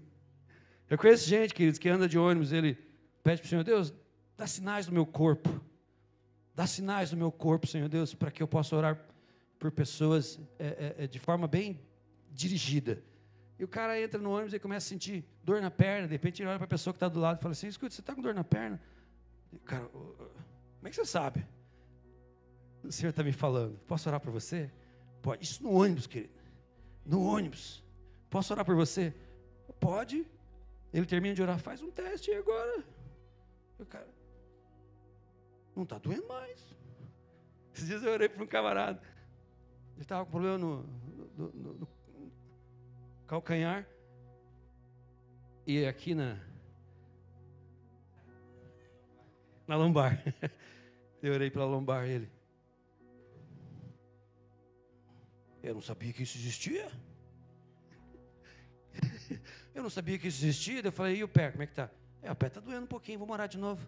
Eu 0.89 0.98
conheço 0.98 1.25
gente, 1.25 1.53
queridos, 1.53 1.79
que 1.79 1.88
anda 1.88 2.05
de 2.05 2.19
ônibus, 2.19 2.51
ele 2.51 2.77
pede 3.24 3.39
para 3.39 3.48
o 3.48 3.50
Senhor, 3.50 3.63
Deus, 3.63 3.93
dá 4.36 4.46
sinais 4.46 4.88
no 4.88 4.93
meu 4.93 5.05
corpo. 5.05 5.63
Dá 6.53 6.67
sinais 6.67 7.13
no 7.13 7.17
meu 7.17 7.31
corpo, 7.31 7.65
Senhor 7.65 7.88
Deus, 7.88 8.13
para 8.13 8.29
que 8.29 8.43
eu 8.43 8.48
possa 8.48 8.75
orar 8.75 9.09
por 9.60 9.72
pessoas 9.72 10.39
é, 10.58 10.96
é, 10.98 11.04
é, 11.04 11.08
de 11.08 11.20
forma 11.20 11.48
bem 11.48 11.80
dirigida. 12.32 13.04
E 13.60 13.63
o 13.63 13.68
cara 13.68 14.01
entra 14.01 14.20
no 14.20 14.32
ônibus 14.32 14.54
e 14.54 14.60
começa 14.60 14.88
a 14.88 14.89
sentir 14.89 15.25
dor 15.44 15.62
na 15.62 15.70
perna, 15.70 16.08
de 16.08 16.13
repente 16.13 16.42
ele 16.42 16.50
olha 16.50 16.58
para 16.58 16.66
a 16.66 16.70
pessoa 16.70 16.94
que 16.94 16.98
está 16.98 17.10
do 17.10 17.20
lado 17.20 17.38
e 17.38 17.42
fala 17.42 17.51
assim, 17.51 17.68
escuta, 17.68 17.94
você 17.94 18.00
está 18.00 18.16
com 18.16 18.22
dor 18.22 18.34
na 18.34 18.44
perna? 18.44 18.82
E, 19.51 19.60
cara, 19.60 19.86
como 19.88 20.88
é 20.88 20.89
que 20.89 20.96
você 20.96 21.06
sabe? 21.06 21.46
O 22.84 22.92
Senhor 22.92 23.10
está 23.10 23.22
me 23.22 23.34
falando, 23.34 23.78
posso 23.80 24.08
orar 24.08 24.22
por 24.22 24.32
você? 24.32 24.72
Pode, 25.22 25.44
isso 25.44 25.62
no 25.62 25.74
ônibus, 25.74 26.08
querido. 26.08 26.34
No 27.06 27.22
ônibus. 27.22 27.84
Posso 28.30 28.54
orar 28.54 28.63
por 28.63 28.75
você? 28.75 29.13
Pode. 29.80 30.25
Ele 30.94 31.06
termina 31.06 31.36
de 31.36 31.42
orar, 31.42 31.60
faz 31.60 31.82
um 31.82 31.92
teste 31.92 32.32
e 32.32 32.36
agora. 32.36 32.84
O 33.78 33.86
cara, 33.86 34.08
não 35.75 35.84
está 35.84 35.98
doendo 35.98 36.28
mais. 36.28 36.75
Esses 37.74 37.88
dias 37.88 38.04
eu 38.04 38.12
orei 38.12 38.30
para 38.30 38.44
um 38.44 38.48
camarada. 38.48 39.01
Ele 40.00 40.06
estava 40.06 40.24
com 40.24 40.32
problema 40.32 40.58
no, 40.58 40.84
no, 41.38 41.51
no, 41.51 41.74
no, 41.74 41.88
calcanhar. 43.27 43.86
E 45.68 45.86
aqui 45.86 46.15
na. 46.15 46.39
Na 49.68 49.75
lombar. 49.75 50.24
Eu 51.22 51.34
orei 51.34 51.51
para 51.51 51.63
a 51.63 51.65
lombar 51.65 52.08
ele. 52.08 52.32
Eu 55.62 55.74
não 55.74 55.82
sabia 55.82 56.13
que 56.13 56.24
isso 56.24 56.38
existia. 56.38 56.89
Eu 59.75 59.84
não 59.84 59.89
sabia 59.89 60.18
que 60.18 60.29
isso 60.29 60.46
existia. 60.46 60.79
Eu 60.79 60.94
falei, 60.94 61.18
e 61.18 61.25
o 61.25 61.27
pé, 61.27 61.51
como 61.51 61.63
é 61.63 61.68
que 61.68 61.74
tá? 61.74 61.91
É, 62.22 62.32
o 62.32 62.36
pé 62.38 62.48
está 62.48 62.62
doendo 62.62 62.86
um 62.86 62.88
pouquinho, 62.88 63.20
vou 63.20 63.27
morar 63.27 63.48
de 63.48 63.58
novo. 63.58 63.86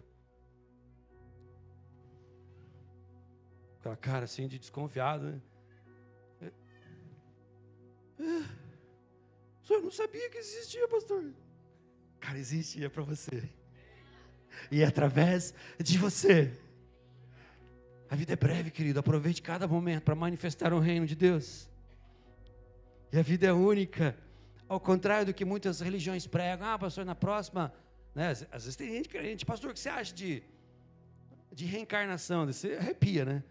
Aquela 3.80 3.96
cara 3.96 4.26
assim 4.26 4.46
de 4.46 4.58
desconfiado, 4.58 5.24
né? 5.24 5.42
Ah, 8.22 8.48
o 9.62 9.66
senhor 9.66 9.82
não 9.82 9.90
sabia 9.90 10.30
que 10.30 10.38
existia, 10.38 10.86
pastor. 10.88 11.24
Cara, 12.20 12.38
existia 12.38 12.88
para 12.88 13.02
você. 13.02 13.42
E 14.70 14.82
é 14.82 14.86
através 14.86 15.52
de 15.78 15.98
você. 15.98 16.52
A 18.08 18.14
vida 18.14 18.34
é 18.34 18.36
breve, 18.36 18.70
querido. 18.70 19.00
Aproveite 19.00 19.42
cada 19.42 19.66
momento 19.66 20.04
para 20.04 20.14
manifestar 20.14 20.72
o 20.72 20.78
reino 20.78 21.06
de 21.06 21.16
Deus. 21.16 21.68
E 23.12 23.18
a 23.18 23.22
vida 23.22 23.46
é 23.46 23.52
única. 23.52 24.16
Ao 24.68 24.78
contrário 24.78 25.26
do 25.26 25.34
que 25.34 25.44
muitas 25.44 25.80
religiões 25.80 26.26
pregam. 26.26 26.68
Ah, 26.68 26.78
pastor, 26.78 27.04
na 27.04 27.14
próxima. 27.14 27.72
Né? 28.14 28.30
Às 28.30 28.64
vezes 28.64 28.76
tem 28.76 28.90
gente 28.92 29.08
crente. 29.08 29.44
Pastor, 29.44 29.70
o 29.70 29.74
que 29.74 29.80
você 29.80 29.88
acha 29.88 30.14
de, 30.14 30.42
de 31.50 31.64
reencarnação? 31.64 32.46
Você 32.46 32.74
arrepia, 32.74 33.24
né? 33.24 33.42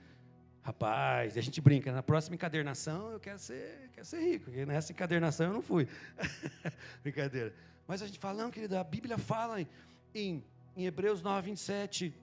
Rapaz, 0.63 1.37
a 1.37 1.41
gente 1.41 1.59
brinca, 1.59 1.91
na 1.91 2.03
próxima 2.03 2.35
encadernação 2.35 3.11
eu 3.11 3.19
quero 3.19 3.39
ser, 3.39 3.89
quero 3.93 4.05
ser 4.05 4.21
rico, 4.21 4.45
porque 4.45 4.63
nessa 4.63 4.91
encadernação 4.91 5.47
eu 5.47 5.53
não 5.53 5.61
fui. 5.61 5.87
Brincadeira. 7.01 7.51
Mas 7.87 8.03
a 8.03 8.05
gente 8.05 8.19
fala, 8.19 8.43
não, 8.43 8.51
querida, 8.51 8.79
a 8.79 8.83
Bíblia 8.83 9.17
fala 9.17 9.59
em, 9.59 9.67
em, 10.13 10.43
em 10.77 10.85
Hebreus 10.85 11.23
9, 11.23 11.49
27, 11.49 12.13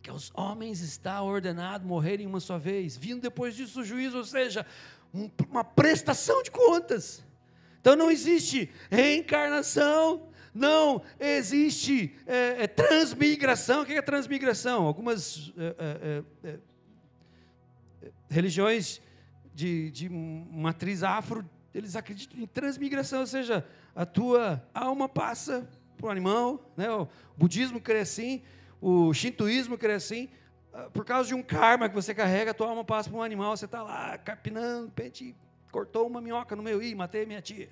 que 0.00 0.08
aos 0.08 0.30
homens 0.34 0.80
está 0.80 1.20
ordenado 1.20 1.84
morrerem 1.84 2.28
uma 2.28 2.38
só 2.38 2.58
vez, 2.58 2.96
vindo 2.96 3.22
depois 3.22 3.56
disso 3.56 3.80
o 3.80 3.84
juízo, 3.84 4.18
ou 4.18 4.24
seja, 4.24 4.64
um, 5.12 5.28
uma 5.50 5.64
prestação 5.64 6.44
de 6.44 6.52
contas. 6.52 7.24
Então 7.80 7.96
não 7.96 8.08
existe 8.08 8.70
reencarnação, 8.88 10.28
não 10.54 11.02
existe 11.18 12.14
é, 12.24 12.62
é, 12.62 12.66
transmigração. 12.68 13.82
O 13.82 13.86
que 13.86 13.94
é 13.94 14.00
transmigração? 14.00 14.84
Algumas. 14.84 15.52
É, 15.58 16.22
é, 16.44 16.50
é 16.50 16.73
religiões 18.28 19.00
de, 19.54 19.90
de 19.90 20.08
matriz 20.08 21.02
afro, 21.02 21.48
eles 21.74 21.96
acreditam 21.96 22.40
em 22.40 22.46
transmigração, 22.46 23.20
ou 23.20 23.26
seja, 23.26 23.66
a 23.94 24.04
tua 24.04 24.62
alma 24.72 25.08
passa 25.08 25.68
para 25.96 26.06
o 26.06 26.10
animal, 26.10 26.72
né? 26.76 26.90
o 26.90 27.08
budismo 27.36 27.80
crê 27.80 28.00
assim, 28.00 28.42
o 28.80 29.12
shintoísmo 29.12 29.78
crê 29.78 29.94
assim, 29.94 30.28
ah, 30.72 30.90
por 30.92 31.04
causa 31.04 31.28
de 31.28 31.34
um 31.34 31.42
karma 31.42 31.88
que 31.88 31.94
você 31.94 32.14
carrega, 32.14 32.50
a 32.50 32.54
tua 32.54 32.68
alma 32.68 32.84
passa 32.84 33.08
para 33.08 33.18
um 33.18 33.22
animal, 33.22 33.56
você 33.56 33.64
está 33.64 33.82
lá 33.82 34.16
carpinando, 34.18 34.90
pente, 34.90 35.34
cortou 35.70 36.06
uma 36.06 36.20
minhoca 36.20 36.54
no 36.54 36.62
meu, 36.62 36.82
ih, 36.82 36.94
matei 36.94 37.26
minha 37.26 37.40
tia. 37.40 37.68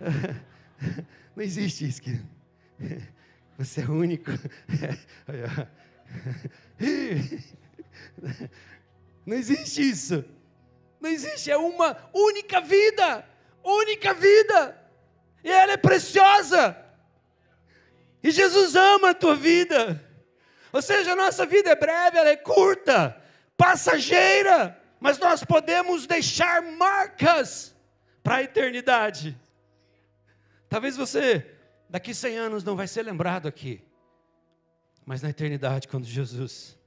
Não 1.34 1.42
existe 1.42 1.86
isso, 1.86 2.02
querido. 2.02 2.28
Você 3.56 3.82
é 3.82 3.88
único. 3.88 4.30
Não 9.24 9.36
existe 9.36 9.88
isso. 9.88 10.24
Não 11.00 11.10
existe, 11.10 11.50
é 11.50 11.56
uma 11.56 11.96
única 12.12 12.60
vida. 12.60 13.26
Única 13.64 14.14
vida. 14.14 14.78
E 15.42 15.50
ela 15.50 15.72
é 15.72 15.76
preciosa. 15.76 16.76
E 18.22 18.30
Jesus 18.30 18.74
ama 18.76 19.10
a 19.10 19.14
tua 19.14 19.34
vida. 19.34 20.02
Ou 20.72 20.80
seja, 20.80 21.12
a 21.12 21.16
nossa 21.16 21.44
vida 21.44 21.70
é 21.70 21.76
breve, 21.76 22.16
ela 22.16 22.30
é 22.30 22.36
curta, 22.36 23.20
passageira, 23.56 24.80
mas 24.98 25.18
nós 25.18 25.44
podemos 25.44 26.06
deixar 26.06 26.62
marcas 26.62 27.74
para 28.22 28.36
a 28.36 28.42
eternidade. 28.42 29.36
Talvez 30.68 30.96
você, 30.96 31.44
daqui 31.90 32.14
100 32.14 32.36
anos, 32.36 32.64
não 32.64 32.74
vai 32.74 32.86
ser 32.86 33.02
lembrado 33.02 33.46
aqui, 33.46 33.84
mas 35.04 35.20
na 35.20 35.28
eternidade, 35.28 35.88
quando 35.88 36.06
Jesus 36.06 36.78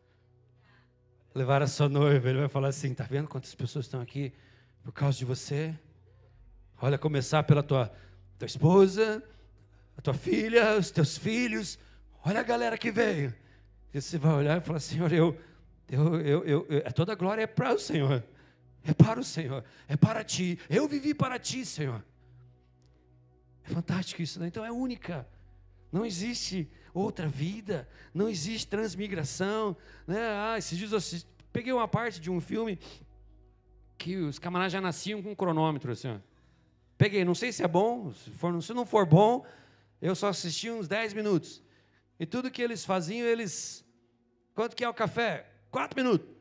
levar 1.35 1.61
a 1.61 1.67
sua 1.67 1.89
noiva, 1.89 2.29
ele 2.29 2.39
vai 2.39 2.47
falar 2.47 2.69
assim: 2.69 2.93
tá 2.93 3.03
vendo 3.03 3.27
quantas 3.27 3.53
pessoas 3.53 3.85
estão 3.85 3.99
aqui 3.99 4.33
por 4.81 4.93
causa 4.93 5.17
de 5.17 5.25
você? 5.25 5.77
Olha, 6.81 6.97
começar 6.97 7.43
pela 7.43 7.61
tua, 7.61 7.91
tua 8.39 8.45
esposa, 8.45 9.21
a 9.97 10.01
tua 10.01 10.13
filha, 10.13 10.77
os 10.77 10.89
teus 10.89 11.17
filhos. 11.17 11.77
Olha 12.23 12.39
a 12.39 12.43
galera 12.43 12.77
que 12.77 12.91
veio. 12.91 13.33
E 13.93 14.01
você 14.01 14.17
vai 14.17 14.33
olhar 14.33 14.57
e 14.57 14.61
falar: 14.61 14.79
Senhor, 14.79 15.11
eu, 15.11 15.37
eu, 15.89 16.21
eu, 16.21 16.43
eu, 16.45 16.67
eu 16.69 16.93
toda 16.93 17.11
a 17.11 17.15
glória 17.15 17.41
é 17.41 17.47
para 17.47 17.73
o 17.73 17.79
Senhor, 17.79 18.23
é 18.83 18.93
para 18.93 19.19
o 19.19 19.23
Senhor, 19.23 19.63
é 19.87 19.97
para 19.97 20.23
ti. 20.23 20.57
Eu 20.69 20.87
vivi 20.87 21.13
para 21.13 21.37
ti, 21.37 21.65
Senhor. 21.65 22.03
É 23.63 23.69
fantástico 23.69 24.21
isso, 24.21 24.39
né? 24.39 24.47
Então 24.47 24.63
é 24.63 24.71
única. 24.71 25.27
Não 25.91 26.05
existe 26.05 26.69
outra 26.93 27.27
vida, 27.27 27.87
não 28.13 28.29
existe 28.29 28.67
transmigração. 28.67 29.75
Né? 30.07 30.19
Ah, 30.19 30.57
esses 30.57 30.77
dias 30.77 30.91
eu 30.91 30.97
assisti, 30.97 31.27
peguei 31.51 31.71
uma 31.73 31.87
parte 31.87 32.19
de 32.19 32.29
um 32.29 32.39
filme 32.39 32.79
que 33.97 34.17
os 34.17 34.39
camaradas 34.39 34.73
já 34.73 34.81
nasciam 34.81 35.21
com 35.21 35.31
um 35.31 35.35
cronômetro 35.35 35.91
assim. 35.91 36.09
Ó. 36.09 36.17
Peguei, 36.97 37.25
não 37.25 37.35
sei 37.35 37.51
se 37.51 37.63
é 37.63 37.67
bom, 37.67 38.13
se, 38.13 38.29
for, 38.31 38.61
se 38.61 38.73
não 38.73 38.85
for 38.85 39.05
bom, 39.05 39.45
eu 40.01 40.15
só 40.15 40.29
assisti 40.29 40.69
uns 40.69 40.87
10 40.87 41.13
minutos. 41.13 41.61
E 42.19 42.25
tudo 42.25 42.51
que 42.51 42.61
eles 42.61 42.85
faziam, 42.85 43.27
eles. 43.27 43.85
Quanto 44.53 44.75
que 44.75 44.83
é 44.83 44.89
o 44.89 44.93
café? 44.93 45.51
Quatro 45.69 46.01
minutos. 46.01 46.35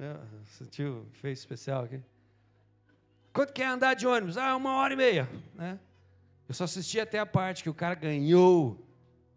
É, 0.00 0.16
sentiu 0.56 1.06
fez 1.14 1.40
especial 1.40 1.84
aqui. 1.84 2.00
Quanto 3.32 3.52
que 3.52 3.62
é 3.62 3.66
andar 3.66 3.94
de 3.94 4.06
ônibus? 4.06 4.36
Ah, 4.36 4.54
uma 4.56 4.76
hora 4.76 4.94
e 4.94 4.96
meia. 4.96 5.28
Né? 5.54 5.78
Eu 6.48 6.54
só 6.54 6.64
assisti 6.64 6.98
até 6.98 7.18
a 7.18 7.26
parte 7.26 7.62
que 7.62 7.68
o 7.68 7.74
cara 7.74 7.94
ganhou 7.94 8.82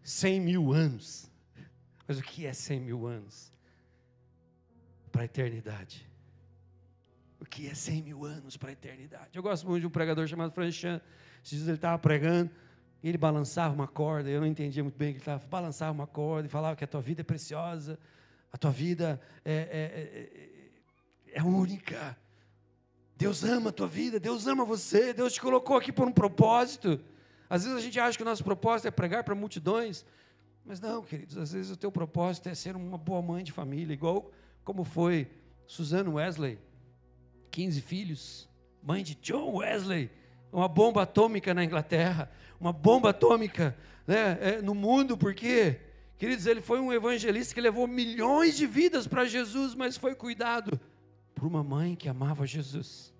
100 0.01 0.39
mil 0.39 0.71
anos. 0.71 1.29
Mas 2.07 2.17
o 2.17 2.23
que 2.23 2.45
é 2.45 2.53
100 2.53 2.79
mil 2.79 3.05
anos? 3.05 3.51
Para 5.11 5.23
a 5.23 5.25
eternidade. 5.25 6.09
O 7.39 7.45
que 7.45 7.67
é 7.67 7.73
100 7.73 8.03
mil 8.03 8.23
anos 8.23 8.55
para 8.55 8.69
a 8.69 8.71
eternidade? 8.71 9.29
Eu 9.33 9.43
gosto 9.43 9.67
muito 9.67 9.81
de 9.81 9.87
um 9.87 9.89
pregador 9.89 10.25
chamado 10.25 10.51
Franchan. 10.51 11.01
Esses 11.43 11.57
dias 11.57 11.67
ele 11.67 11.75
estava 11.75 11.99
pregando, 11.99 12.51
e 13.03 13.09
ele 13.09 13.17
balançava 13.17 13.73
uma 13.73 13.87
corda, 13.87 14.29
eu 14.29 14.39
não 14.39 14.47
entendia 14.47 14.83
muito 14.83 14.97
bem 14.97 15.09
o 15.09 15.11
que 15.13 15.17
ele 15.17 15.21
estava, 15.21 15.45
balançava 15.47 15.91
uma 15.91 16.05
corda 16.05 16.47
e 16.47 16.49
falava 16.49 16.75
que 16.75 16.83
a 16.83 16.87
tua 16.87 17.01
vida 17.01 17.21
é 17.21 17.23
preciosa, 17.23 17.99
a 18.51 18.57
tua 18.57 18.71
vida 18.71 19.19
é, 19.43 19.53
é, 19.53 21.33
é, 21.33 21.39
é 21.39 21.43
única. 21.43 22.15
Deus 23.21 23.43
ama 23.43 23.69
a 23.69 23.71
tua 23.71 23.87
vida, 23.87 24.19
Deus 24.19 24.47
ama 24.47 24.65
você, 24.65 25.13
Deus 25.13 25.33
te 25.33 25.39
colocou 25.39 25.77
aqui 25.77 25.91
por 25.91 26.07
um 26.07 26.11
propósito. 26.11 26.99
Às 27.47 27.65
vezes 27.65 27.77
a 27.77 27.81
gente 27.81 27.99
acha 27.99 28.17
que 28.17 28.23
o 28.23 28.25
nosso 28.25 28.43
propósito 28.43 28.87
é 28.87 28.91
pregar 28.91 29.23
para 29.23 29.35
multidões, 29.35 30.03
mas 30.65 30.81
não, 30.81 31.03
queridos, 31.03 31.37
às 31.37 31.51
vezes 31.51 31.69
o 31.69 31.77
teu 31.77 31.91
propósito 31.91 32.49
é 32.49 32.55
ser 32.55 32.75
uma 32.75 32.97
boa 32.97 33.21
mãe 33.21 33.43
de 33.43 33.51
família, 33.51 33.93
igual 33.93 34.31
como 34.63 34.83
foi 34.83 35.29
Suzanne 35.67 36.09
Wesley, 36.09 36.57
15 37.51 37.81
filhos, 37.81 38.49
mãe 38.81 39.03
de 39.03 39.13
John 39.13 39.57
Wesley, 39.57 40.09
uma 40.51 40.67
bomba 40.67 41.03
atômica 41.03 41.53
na 41.53 41.63
Inglaterra, 41.63 42.27
uma 42.59 42.73
bomba 42.73 43.11
atômica 43.11 43.77
né, 44.07 44.39
é, 44.41 44.61
no 44.63 44.73
mundo, 44.73 45.15
porque, 45.15 45.79
queridos, 46.17 46.47
ele 46.47 46.59
foi 46.59 46.79
um 46.79 46.91
evangelista 46.91 47.53
que 47.53 47.61
levou 47.61 47.85
milhões 47.85 48.57
de 48.57 48.65
vidas 48.65 49.05
para 49.05 49.25
Jesus, 49.25 49.75
mas 49.75 49.95
foi 49.95 50.15
cuidado 50.15 50.79
por 51.41 51.47
uma 51.47 51.63
mãe 51.63 51.95
que 51.95 52.07
amava 52.07 52.45
Jesus. 52.45 53.11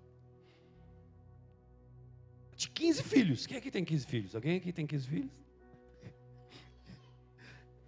De 2.54 2.70
15 2.70 3.02
filhos. 3.02 3.46
Quem 3.48 3.56
aqui 3.56 3.68
tem 3.68 3.84
15 3.84 4.06
filhos? 4.06 4.34
Alguém 4.36 4.58
aqui 4.58 4.72
tem 4.72 4.86
15 4.86 5.08
filhos? 5.08 5.32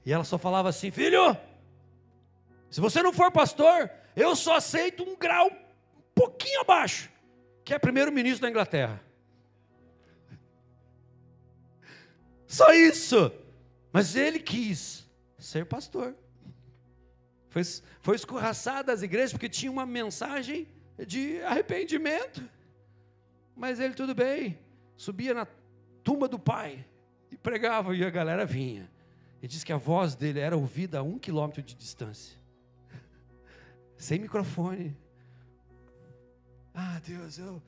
E 0.05 0.13
ela 0.13 0.25
só 0.25 0.37
falava 0.37 0.69
assim: 0.69 0.91
Filho, 0.91 1.37
se 2.69 2.81
você 2.81 3.01
não 3.01 3.13
for 3.13 3.31
pastor, 3.31 3.89
eu 4.17 4.35
só 4.35 4.57
aceito 4.57 5.05
um 5.05 5.17
grau 5.17 5.47
um 5.47 6.03
pouquinho 6.13 6.63
abaixo, 6.63 7.09
que 7.65 7.73
é 7.73 7.79
primeiro-ministro 7.79 8.43
da 8.43 8.51
Inglaterra. 8.51 9.01
Só 12.49 12.73
isso. 12.73 13.31
Mas 13.93 14.17
ele 14.17 14.41
quis 14.41 15.09
ser 15.39 15.65
pastor. 15.65 16.17
Foi, 17.55 17.63
foi 18.01 18.17
escorraçado 18.17 18.89
das 18.89 19.03
igrejas 19.03 19.31
porque 19.31 19.49
tinha 19.49 19.71
uma 19.71 19.87
mensagem 19.87 20.67
de 21.07 21.41
arrependimento. 21.43 22.43
Mas 23.55 23.79
ele, 23.79 23.95
tudo 23.95 24.13
bem, 24.13 24.59
subia 24.97 25.33
na 25.33 25.47
tumba 26.03 26.27
do 26.27 26.37
pai 26.37 26.85
e 27.31 27.37
pregava 27.37 27.95
e 27.95 28.05
a 28.05 28.11
galera 28.11 28.45
vinha. 28.45 28.91
E 29.41 29.47
diz 29.47 29.63
que 29.63 29.73
a 29.73 29.77
voz 29.77 30.17
dele 30.17 30.41
era 30.41 30.57
ouvida 30.57 30.99
a 30.99 31.03
um 31.05 31.17
quilômetro 31.17 31.63
de 31.63 31.77
distância, 31.77 32.37
sem 33.97 34.19
microfone. 34.19 34.97
Ah, 36.75 37.01
Deus, 37.07 37.39
eu 37.39 37.63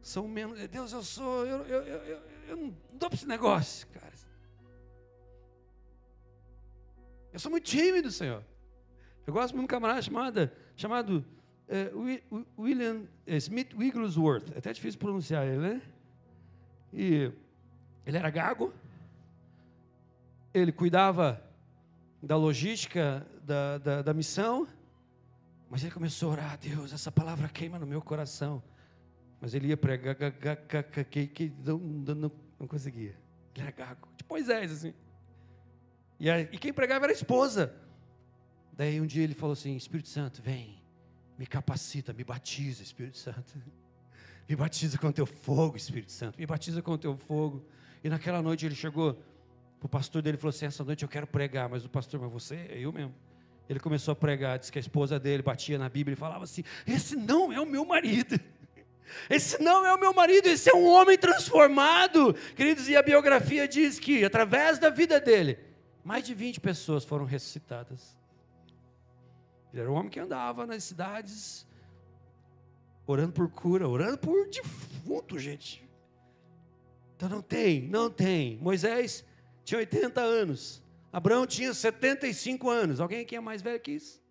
sou 0.00 0.28
menos. 0.28 0.56
Deus, 0.68 0.92
eu 0.92 1.02
sou. 1.02 1.44
Eu, 1.44 1.66
eu, 1.66 1.82
eu, 1.82 2.22
eu 2.46 2.56
não 2.56 2.76
dou 2.92 3.10
para 3.10 3.16
esse 3.16 3.26
negócio, 3.26 3.88
cara. 3.88 4.12
Eu 7.32 7.40
sou 7.40 7.50
muito 7.50 7.64
tímido, 7.64 8.08
Senhor. 8.08 8.51
Eu 9.26 9.32
gosto 9.32 9.54
de 9.54 9.60
um 9.60 9.66
camarada 9.66 10.02
chamado, 10.02 10.50
chamado 10.76 11.24
é, 11.68 11.90
William 12.58 13.04
é, 13.26 13.36
Smith 13.36 13.72
Wigglesworth. 13.74 14.52
É 14.54 14.58
até 14.58 14.72
difícil 14.72 14.98
pronunciar 14.98 15.46
ele, 15.46 15.58
né? 15.58 15.82
E 16.92 17.32
ele 18.04 18.16
era 18.16 18.30
gago. 18.30 18.72
Ele 20.52 20.72
cuidava 20.72 21.42
da 22.22 22.36
logística 22.36 23.26
da, 23.42 23.78
da, 23.78 24.02
da 24.02 24.14
missão. 24.14 24.66
Mas 25.70 25.82
ele 25.82 25.92
começou 25.92 26.30
a 26.30 26.32
orar, 26.32 26.58
Deus, 26.58 26.92
essa 26.92 27.10
palavra 27.10 27.48
queima 27.48 27.78
no 27.78 27.86
meu 27.86 28.02
coração. 28.02 28.62
Mas 29.40 29.54
ele 29.54 29.68
ia 29.68 29.76
pregar, 29.76 30.14
que 31.10 31.52
não, 31.64 31.78
não, 31.78 32.32
não 32.60 32.66
conseguia. 32.66 33.16
Ele 33.54 33.66
era 33.66 33.70
gago, 33.70 34.08
tipo 34.16 34.34
Moisés, 34.34 34.70
assim. 34.70 34.94
E, 36.20 36.30
a, 36.30 36.40
e 36.40 36.58
quem 36.58 36.72
pregava 36.72 37.06
era 37.06 37.12
a 37.12 37.16
esposa. 37.16 37.74
Daí 38.72 39.00
um 39.00 39.06
dia 39.06 39.22
ele 39.22 39.34
falou 39.34 39.52
assim: 39.52 39.76
Espírito 39.76 40.08
Santo, 40.08 40.40
vem, 40.40 40.82
me 41.38 41.46
capacita, 41.46 42.12
me 42.12 42.24
batiza, 42.24 42.82
Espírito 42.82 43.18
Santo. 43.18 43.54
Me 44.48 44.56
batiza 44.56 44.98
com 44.98 45.06
o 45.06 45.12
teu 45.12 45.24
fogo, 45.24 45.76
Espírito 45.76 46.10
Santo. 46.10 46.38
Me 46.38 46.44
batiza 46.44 46.82
com 46.82 46.92
o 46.92 46.98
teu 46.98 47.16
fogo. 47.16 47.64
E 48.02 48.10
naquela 48.10 48.42
noite 48.42 48.66
ele 48.66 48.74
chegou 48.74 49.16
o 49.80 49.88
pastor 49.88 50.20
dele 50.20 50.36
e 50.36 50.40
falou 50.40 50.50
assim: 50.50 50.66
Essa 50.66 50.84
noite 50.84 51.04
eu 51.04 51.08
quero 51.08 51.26
pregar. 51.26 51.68
Mas 51.68 51.84
o 51.84 51.88
pastor, 51.88 52.20
mas 52.20 52.30
você, 52.30 52.56
é 52.68 52.78
eu 52.78 52.92
mesmo. 52.92 53.14
Ele 53.68 53.78
começou 53.78 54.12
a 54.12 54.16
pregar, 54.16 54.58
disse 54.58 54.70
que 54.70 54.78
a 54.78 54.80
esposa 54.80 55.18
dele 55.18 55.42
batia 55.42 55.78
na 55.78 55.88
Bíblia 55.88 56.14
e 56.14 56.16
falava 56.16 56.44
assim: 56.44 56.64
Esse 56.86 57.16
não 57.16 57.52
é 57.52 57.60
o 57.60 57.64
meu 57.64 57.84
marido. 57.84 58.38
Esse 59.30 59.62
não 59.62 59.84
é 59.84 59.94
o 59.94 60.00
meu 60.00 60.14
marido, 60.14 60.46
esse 60.46 60.70
é 60.70 60.74
um 60.74 60.86
homem 60.86 61.18
transformado. 61.18 62.32
Queridos, 62.56 62.88
e 62.88 62.96
a 62.96 63.02
biografia 63.02 63.68
diz 63.68 63.98
que, 63.98 64.24
através 64.24 64.78
da 64.78 64.88
vida 64.88 65.20
dele, 65.20 65.58
mais 66.02 66.24
de 66.24 66.32
20 66.32 66.60
pessoas 66.60 67.04
foram 67.04 67.26
ressuscitadas. 67.26 68.16
Ele 69.72 69.82
era 69.82 69.90
um 69.90 69.94
homem 69.94 70.10
que 70.10 70.20
andava 70.20 70.66
nas 70.66 70.84
cidades, 70.84 71.66
orando 73.06 73.32
por 73.32 73.48
cura, 73.50 73.88
orando 73.88 74.18
por 74.18 74.48
defunto, 74.48 75.38
gente. 75.38 75.82
Então 77.16 77.28
não 77.28 77.40
tem, 77.40 77.88
não 77.88 78.10
tem. 78.10 78.58
Moisés 78.58 79.24
tinha 79.64 79.78
80 79.78 80.20
anos. 80.20 80.82
Abraão 81.12 81.46
tinha 81.46 81.72
75 81.72 82.68
anos. 82.68 83.00
Alguém 83.00 83.20
aqui 83.20 83.36
é 83.36 83.40
mais 83.40 83.62
velho 83.62 83.80
que 83.80 83.92
isso? 83.92 84.22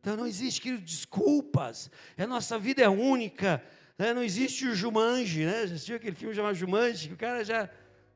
Então 0.00 0.16
não 0.16 0.26
existe, 0.26 0.60
querido, 0.60 0.82
desculpas. 0.82 1.90
A 2.16 2.26
nossa 2.26 2.58
vida 2.58 2.82
é 2.82 2.88
única. 2.88 3.62
Né? 3.98 4.14
Não 4.14 4.22
existe 4.22 4.66
o 4.66 4.74
Jumanji, 4.74 5.44
né? 5.44 5.66
Já 5.66 5.74
assistiu 5.74 5.96
aquele 5.96 6.14
filme 6.14 6.34
chamado 6.34 6.54
Jumanji? 6.54 7.08
Que 7.08 7.14
o 7.14 7.18
cara 7.18 7.44
já 7.44 7.68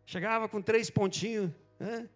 chegava 0.07 0.49
com 0.49 0.63
três 0.63 0.89
pontinhos, 0.89 1.51
né? 1.79 2.09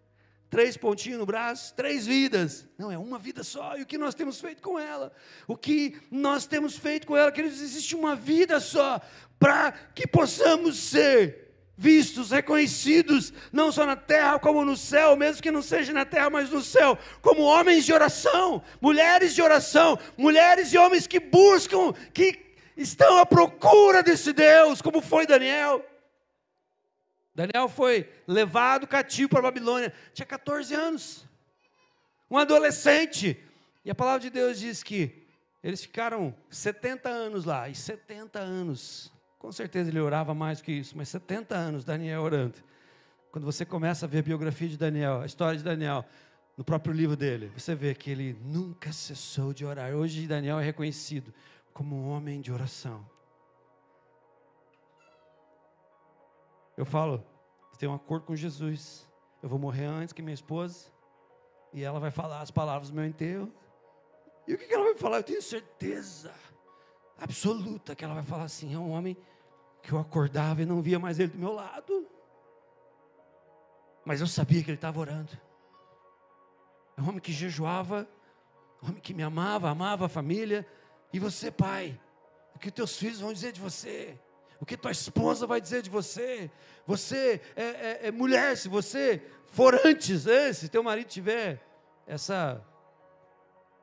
Três 0.56 0.74
pontinhos 0.74 1.18
no 1.18 1.26
braço, 1.26 1.74
três 1.74 2.06
vidas. 2.06 2.66
Não, 2.78 2.90
é 2.90 2.96
uma 2.96 3.18
vida 3.18 3.44
só. 3.44 3.76
E 3.76 3.82
o 3.82 3.86
que 3.86 3.98
nós 3.98 4.14
temos 4.14 4.40
feito 4.40 4.62
com 4.62 4.78
ela? 4.78 5.12
O 5.46 5.54
que 5.54 6.00
nós 6.10 6.46
temos 6.46 6.78
feito 6.78 7.06
com 7.06 7.14
ela? 7.14 7.30
Queridos, 7.30 7.60
existe 7.60 7.94
uma 7.94 8.16
vida 8.16 8.58
só 8.58 8.98
para 9.38 9.70
que 9.94 10.06
possamos 10.06 10.78
ser 10.78 11.52
vistos, 11.76 12.30
reconhecidos, 12.30 13.34
não 13.52 13.70
só 13.70 13.84
na 13.84 13.96
terra 13.96 14.38
como 14.38 14.64
no 14.64 14.78
céu, 14.78 15.14
mesmo 15.14 15.42
que 15.42 15.50
não 15.50 15.60
seja 15.60 15.92
na 15.92 16.06
terra, 16.06 16.30
mas 16.30 16.48
no 16.48 16.62
céu, 16.62 16.98
como 17.20 17.42
homens 17.42 17.84
de 17.84 17.92
oração, 17.92 18.62
mulheres 18.80 19.34
de 19.34 19.42
oração, 19.42 19.98
mulheres 20.16 20.72
e 20.72 20.78
homens 20.78 21.06
que 21.06 21.20
buscam, 21.20 21.92
que 22.14 22.54
estão 22.78 23.18
à 23.18 23.26
procura 23.26 24.02
desse 24.02 24.32
Deus, 24.32 24.80
como 24.80 25.02
foi 25.02 25.26
Daniel. 25.26 25.84
Daniel 27.36 27.68
foi 27.68 28.10
levado 28.26 28.86
cativo 28.86 29.28
para 29.28 29.40
a 29.40 29.42
Babilônia, 29.42 29.92
tinha 30.14 30.24
14 30.24 30.74
anos, 30.74 31.26
um 32.30 32.38
adolescente. 32.38 33.38
E 33.84 33.90
a 33.90 33.94
palavra 33.94 34.20
de 34.20 34.30
Deus 34.30 34.58
diz 34.58 34.82
que 34.82 35.22
eles 35.62 35.82
ficaram 35.82 36.34
70 36.48 37.10
anos 37.10 37.44
lá, 37.44 37.68
e 37.68 37.74
70 37.74 38.38
anos, 38.38 39.12
com 39.38 39.52
certeza 39.52 39.90
ele 39.90 40.00
orava 40.00 40.32
mais 40.32 40.62
que 40.62 40.72
isso, 40.72 40.96
mas 40.96 41.10
70 41.10 41.54
anos 41.54 41.84
Daniel 41.84 42.22
orando. 42.22 42.56
Quando 43.30 43.44
você 43.44 43.66
começa 43.66 44.06
a 44.06 44.08
ver 44.08 44.20
a 44.20 44.22
biografia 44.22 44.68
de 44.68 44.78
Daniel, 44.78 45.20
a 45.20 45.26
história 45.26 45.58
de 45.58 45.62
Daniel, 45.62 46.06
no 46.56 46.64
próprio 46.64 46.94
livro 46.94 47.16
dele, 47.16 47.52
você 47.54 47.74
vê 47.74 47.94
que 47.94 48.10
ele 48.10 48.34
nunca 48.46 48.90
cessou 48.92 49.52
de 49.52 49.62
orar. 49.62 49.94
Hoje 49.94 50.26
Daniel 50.26 50.58
é 50.58 50.64
reconhecido 50.64 51.34
como 51.74 51.94
um 51.96 52.08
homem 52.08 52.40
de 52.40 52.50
oração. 52.50 53.04
Eu 56.76 56.84
falo, 56.84 57.24
eu 57.72 57.78
tenho 57.78 57.92
um 57.92 57.94
acordo 57.94 58.26
com 58.26 58.36
Jesus. 58.36 59.08
Eu 59.42 59.48
vou 59.48 59.58
morrer 59.58 59.86
antes 59.86 60.12
que 60.12 60.22
minha 60.22 60.34
esposa. 60.34 60.90
E 61.72 61.82
ela 61.82 61.98
vai 61.98 62.10
falar 62.10 62.40
as 62.40 62.50
palavras 62.50 62.90
do 62.90 62.96
meu 62.96 63.04
enterro. 63.04 63.52
E 64.46 64.54
o 64.54 64.58
que 64.58 64.72
ela 64.72 64.84
vai 64.84 64.96
falar? 64.96 65.18
Eu 65.18 65.22
tenho 65.22 65.42
certeza 65.42 66.32
absoluta 67.18 67.94
que 67.94 68.04
ela 68.04 68.14
vai 68.14 68.22
falar 68.22 68.44
assim: 68.44 68.74
é 68.74 68.78
um 68.78 68.90
homem 68.90 69.16
que 69.82 69.92
eu 69.92 69.98
acordava 69.98 70.62
e 70.62 70.66
não 70.66 70.80
via 70.80 70.98
mais 70.98 71.18
ele 71.18 71.32
do 71.32 71.38
meu 71.38 71.52
lado. 71.52 72.06
Mas 74.04 74.20
eu 74.20 74.26
sabia 74.26 74.62
que 74.62 74.70
ele 74.70 74.76
estava 74.76 75.00
orando. 75.00 75.32
É 76.96 77.00
um 77.00 77.08
homem 77.08 77.20
que 77.20 77.32
jejuava, 77.32 78.08
um 78.82 78.88
homem 78.88 79.00
que 79.00 79.12
me 79.12 79.22
amava, 79.22 79.68
amava 79.68 80.06
a 80.06 80.08
família. 80.08 80.66
E 81.12 81.18
você, 81.18 81.50
pai, 81.50 82.00
o 82.54 82.58
que 82.58 82.70
teus 82.70 82.96
filhos 82.96 83.20
vão 83.20 83.32
dizer 83.32 83.52
de 83.52 83.60
você? 83.60 84.18
O 84.60 84.66
que 84.66 84.76
tua 84.76 84.90
esposa 84.90 85.46
vai 85.46 85.60
dizer 85.60 85.82
de 85.82 85.90
você? 85.90 86.50
Você 86.86 87.40
é, 87.54 87.64
é, 87.64 88.00
é 88.04 88.10
mulher, 88.10 88.56
se 88.56 88.68
você 88.68 89.22
for 89.46 89.78
antes, 89.84 90.24
né? 90.24 90.52
se 90.52 90.68
teu 90.68 90.82
marido 90.82 91.08
tiver 91.08 91.60
essa, 92.06 92.64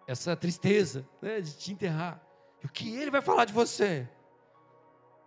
essa 0.07 0.35
tristeza 0.35 1.05
né? 1.21 1.41
de 1.41 1.55
te 1.55 1.71
enterrar, 1.71 2.21
o 2.63 2.69
que 2.69 2.95
ele 2.95 3.11
vai 3.11 3.21
falar 3.21 3.45
de 3.45 3.53
você? 3.53 4.07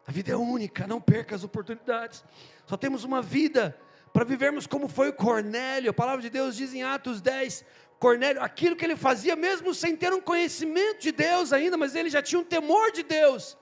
A 0.06 0.12
vida 0.12 0.32
é 0.32 0.36
única, 0.36 0.86
não 0.86 1.00
perca 1.00 1.34
as 1.34 1.42
oportunidades. 1.42 2.24
Só 2.64 2.76
temos 2.76 3.04
uma 3.04 3.20
vida 3.20 3.76
para 4.12 4.24
vivermos 4.24 4.66
como 4.66 4.88
foi 4.88 5.12
Cornélio. 5.12 5.90
A 5.90 5.94
palavra 5.94 6.22
de 6.22 6.30
Deus 6.30 6.56
diz 6.56 6.72
em 6.72 6.82
Atos 6.82 7.20
10: 7.20 7.64
Cornélio, 7.98 8.42
aquilo 8.42 8.76
que 8.76 8.84
ele 8.84 8.96
fazia, 8.96 9.34
mesmo 9.34 9.74
sem 9.74 9.96
ter 9.96 10.12
um 10.12 10.20
conhecimento 10.20 11.00
de 11.00 11.12
Deus 11.12 11.52
ainda, 11.52 11.76
mas 11.76 11.94
ele 11.94 12.08
já 12.08 12.22
tinha 12.22 12.40
um 12.40 12.44
temor 12.44 12.92
de 12.92 13.02
Deus, 13.02 13.58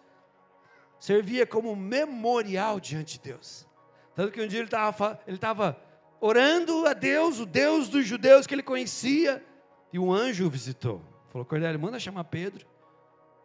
servia 1.05 1.47
como 1.47 1.77
memorial 1.77 2.81
diante 2.81 3.19
de 3.19 3.31
Deus. 3.31 3.69
Tanto 4.15 4.33
que 4.33 4.41
um 4.41 4.47
dia 4.47 4.61
ele 4.61 4.69
estava 4.69 5.21
ele 5.27 5.37
estava 5.37 5.79
orando 6.19 6.87
a 6.87 6.95
Deus, 6.95 7.39
o 7.41 7.45
Deus 7.45 7.91
dos 7.91 8.07
judeus 8.07 8.47
que 8.47 8.55
ele 8.55 8.63
conhecia, 8.63 9.45
e 9.93 9.99
um 9.99 10.11
anjo 10.11 10.47
o 10.47 10.51
visitou. 10.51 11.03
Falou: 11.29 11.45
Cornélio, 11.45 11.79
manda 11.79 12.01
chamar 12.01 12.25
Pedro, 12.25 12.67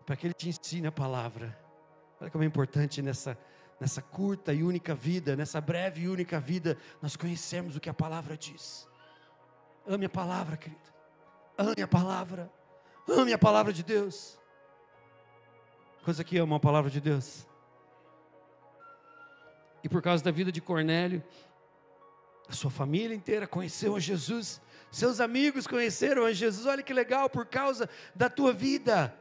para 0.06 0.16
que 0.16 0.28
ele 0.28 0.34
te 0.34 0.48
ensine 0.48 0.88
a 0.88 0.92
palavra. 0.92 1.60
Olha 2.22 2.32
como 2.32 2.46
é 2.46 2.48
importante 2.48 3.02
nessa, 3.02 3.38
nessa 3.78 4.02
curta 4.02 4.54
e 4.54 4.64
única 4.64 4.96
vida, 4.96 5.36
nessa 5.36 5.60
breve 5.60 6.04
e 6.04 6.08
única 6.08 6.40
vida, 6.40 6.78
nós 7.02 7.18
conhecemos 7.18 7.76
o 7.76 7.82
que 7.82 7.90
a 7.90 7.94
palavra 7.94 8.38
diz. 8.38 8.88
Ame 9.86 10.06
a 10.06 10.10
palavra, 10.10 10.56
querido. 10.56 10.94
Ame 11.58 11.82
a 11.82 11.88
palavra. 11.88 12.50
Ame 13.06 13.34
a 13.34 13.38
palavra 13.38 13.74
de 13.74 13.84
Deus. 13.84 14.39
Coisa 16.10 16.24
que 16.24 16.40
ama 16.40 16.56
a 16.56 16.60
palavra 16.60 16.90
de 16.90 17.00
Deus. 17.00 17.46
E 19.84 19.88
por 19.88 20.02
causa 20.02 20.24
da 20.24 20.32
vida 20.32 20.52
de 20.52 20.60
Cornélio, 20.60 21.24
a 22.48 22.54
sua 22.54 22.72
família 22.72 23.14
inteira 23.14 23.46
conheceu 23.46 23.96
a 23.96 24.00
Jesus, 24.00 24.60
seus 24.92 25.20
amigos 25.20 25.68
conheceram 25.68 26.26
a 26.26 26.34
Jesus. 26.34 26.66
Olha 26.66 26.82
que 26.82 26.96
legal, 26.96 27.30
por 27.30 27.46
causa 27.46 27.88
da 28.16 28.28
tua 28.28 28.52
vida 28.52 29.16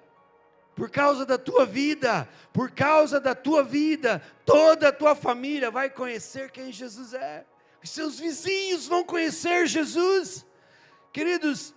por 0.74 0.88
causa 0.88 1.26
da 1.26 1.36
tua 1.36 1.66
vida, 1.66 2.26
por 2.54 2.70
causa 2.70 3.20
da 3.20 3.34
tua 3.34 3.62
vida, 3.62 4.22
toda 4.46 4.88
a 4.88 4.92
tua 4.92 5.14
família 5.14 5.70
vai 5.70 5.90
conhecer 5.90 6.50
quem 6.50 6.72
Jesus 6.72 7.12
é. 7.12 7.44
Os 7.84 7.90
seus 7.90 8.18
vizinhos 8.18 8.86
vão 8.86 9.04
conhecer 9.04 9.66
Jesus. 9.66 10.46
Queridos, 11.12 11.74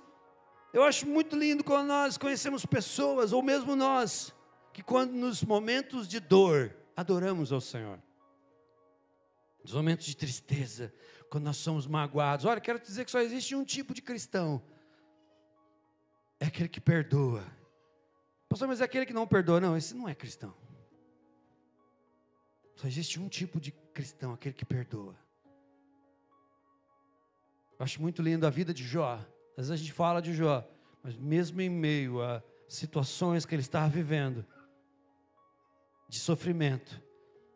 eu 0.71 0.85
acho 0.85 1.05
muito 1.05 1.35
lindo 1.35 1.65
quando 1.65 1.87
nós 1.87 2.17
conhecemos 2.17 2.65
pessoas, 2.65 3.33
ou 3.33 3.43
mesmo 3.43 3.75
nós, 3.75 4.33
que 4.73 4.81
quando 4.81 5.11
nos 5.13 5.43
momentos 5.43 6.07
de 6.07 6.19
dor, 6.19 6.75
adoramos 6.95 7.51
ao 7.51 7.61
Senhor. 7.61 8.01
Nos 9.63 9.73
momentos 9.73 10.05
de 10.05 10.15
tristeza, 10.15 10.93
quando 11.29 11.45
nós 11.45 11.57
somos 11.57 11.85
magoados. 11.85 12.45
Olha, 12.45 12.59
quero 12.59 12.79
dizer 12.79 13.05
que 13.05 13.11
só 13.11 13.19
existe 13.19 13.55
um 13.55 13.63
tipo 13.63 13.93
de 13.93 14.01
cristão. 14.01 14.61
É 16.39 16.45
aquele 16.45 16.67
que 16.69 16.81
perdoa 16.81 17.45
Pastor, 18.51 18.67
mas 18.67 18.81
é 18.81 18.83
aquele 18.83 19.05
que 19.05 19.13
não 19.13 19.25
perdoa. 19.25 19.61
Não, 19.61 19.77
esse 19.77 19.95
não 19.95 20.09
é 20.09 20.13
cristão. 20.13 20.53
Só 22.75 22.85
existe 22.85 23.17
um 23.17 23.29
tipo 23.29 23.61
de 23.61 23.71
cristão, 23.71 24.33
aquele 24.33 24.53
que 24.53 24.65
perdoa. 24.65 25.15
Eu 27.79 27.85
acho 27.85 28.01
muito 28.01 28.21
lindo 28.21 28.45
a 28.45 28.49
vida 28.49 28.73
de 28.73 28.83
Jó. 28.83 29.13
Às 29.57 29.69
vezes 29.69 29.71
a 29.71 29.75
gente 29.77 29.93
fala 29.93 30.21
de 30.21 30.33
Jó, 30.33 30.69
mas 31.01 31.15
mesmo 31.15 31.61
em 31.61 31.69
meio 31.69 32.21
a 32.21 32.43
situações 32.67 33.45
que 33.45 33.55
ele 33.55 33.61
estava 33.61 33.87
vivendo, 33.87 34.45
de 36.11 36.19
sofrimento, 36.19 37.01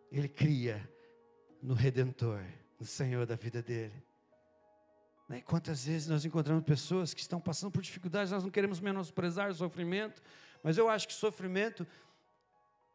ele 0.09 0.29
cria 0.29 0.89
no 1.61 1.73
Redentor, 1.73 2.41
no 2.79 2.85
Senhor 2.85 3.25
da 3.25 3.35
vida 3.35 3.61
dele. 3.61 4.01
Né? 5.27 5.41
Quantas 5.41 5.85
vezes 5.85 6.07
nós 6.07 6.23
encontramos 6.23 6.63
pessoas 6.63 7.13
que 7.13 7.19
estão 7.19 7.37
passando 7.37 7.69
por 7.69 7.81
dificuldades, 7.81 8.31
nós 8.31 8.45
não 8.45 8.49
queremos 8.49 8.79
menosprezar 8.79 9.51
o 9.51 9.53
sofrimento, 9.53 10.23
mas 10.63 10.77
eu 10.77 10.87
acho 10.87 11.05
que 11.05 11.13
sofrimento 11.13 11.85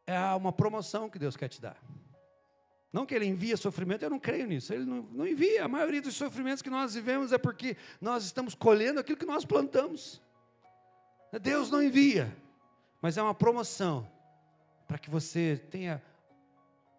é 0.07 0.19
uma 0.33 0.51
promoção 0.51 1.07
que 1.07 1.19
Deus 1.19 1.37
quer 1.37 1.47
te 1.47 1.61
dar. 1.61 1.77
Não 2.91 3.05
que 3.05 3.13
Ele 3.13 3.27
envia 3.27 3.55
sofrimento, 3.55 4.01
eu 4.01 4.09
não 4.09 4.19
creio 4.19 4.47
nisso. 4.47 4.73
Ele 4.73 4.83
não, 4.83 5.03
não 5.11 5.27
envia. 5.27 5.65
A 5.65 5.67
maioria 5.67 6.01
dos 6.01 6.15
sofrimentos 6.15 6.63
que 6.63 6.71
nós 6.71 6.95
vivemos 6.95 7.31
é 7.31 7.37
porque 7.37 7.77
nós 8.01 8.25
estamos 8.25 8.55
colhendo 8.55 8.99
aquilo 8.99 9.15
que 9.15 9.27
nós 9.27 9.45
plantamos. 9.45 10.19
Deus 11.39 11.69
não 11.69 11.83
envia, 11.83 12.35
mas 12.99 13.15
é 13.15 13.21
uma 13.21 13.35
promoção 13.35 14.10
para 14.91 14.99
que 14.99 15.09
você 15.09 15.55
tenha 15.69 16.03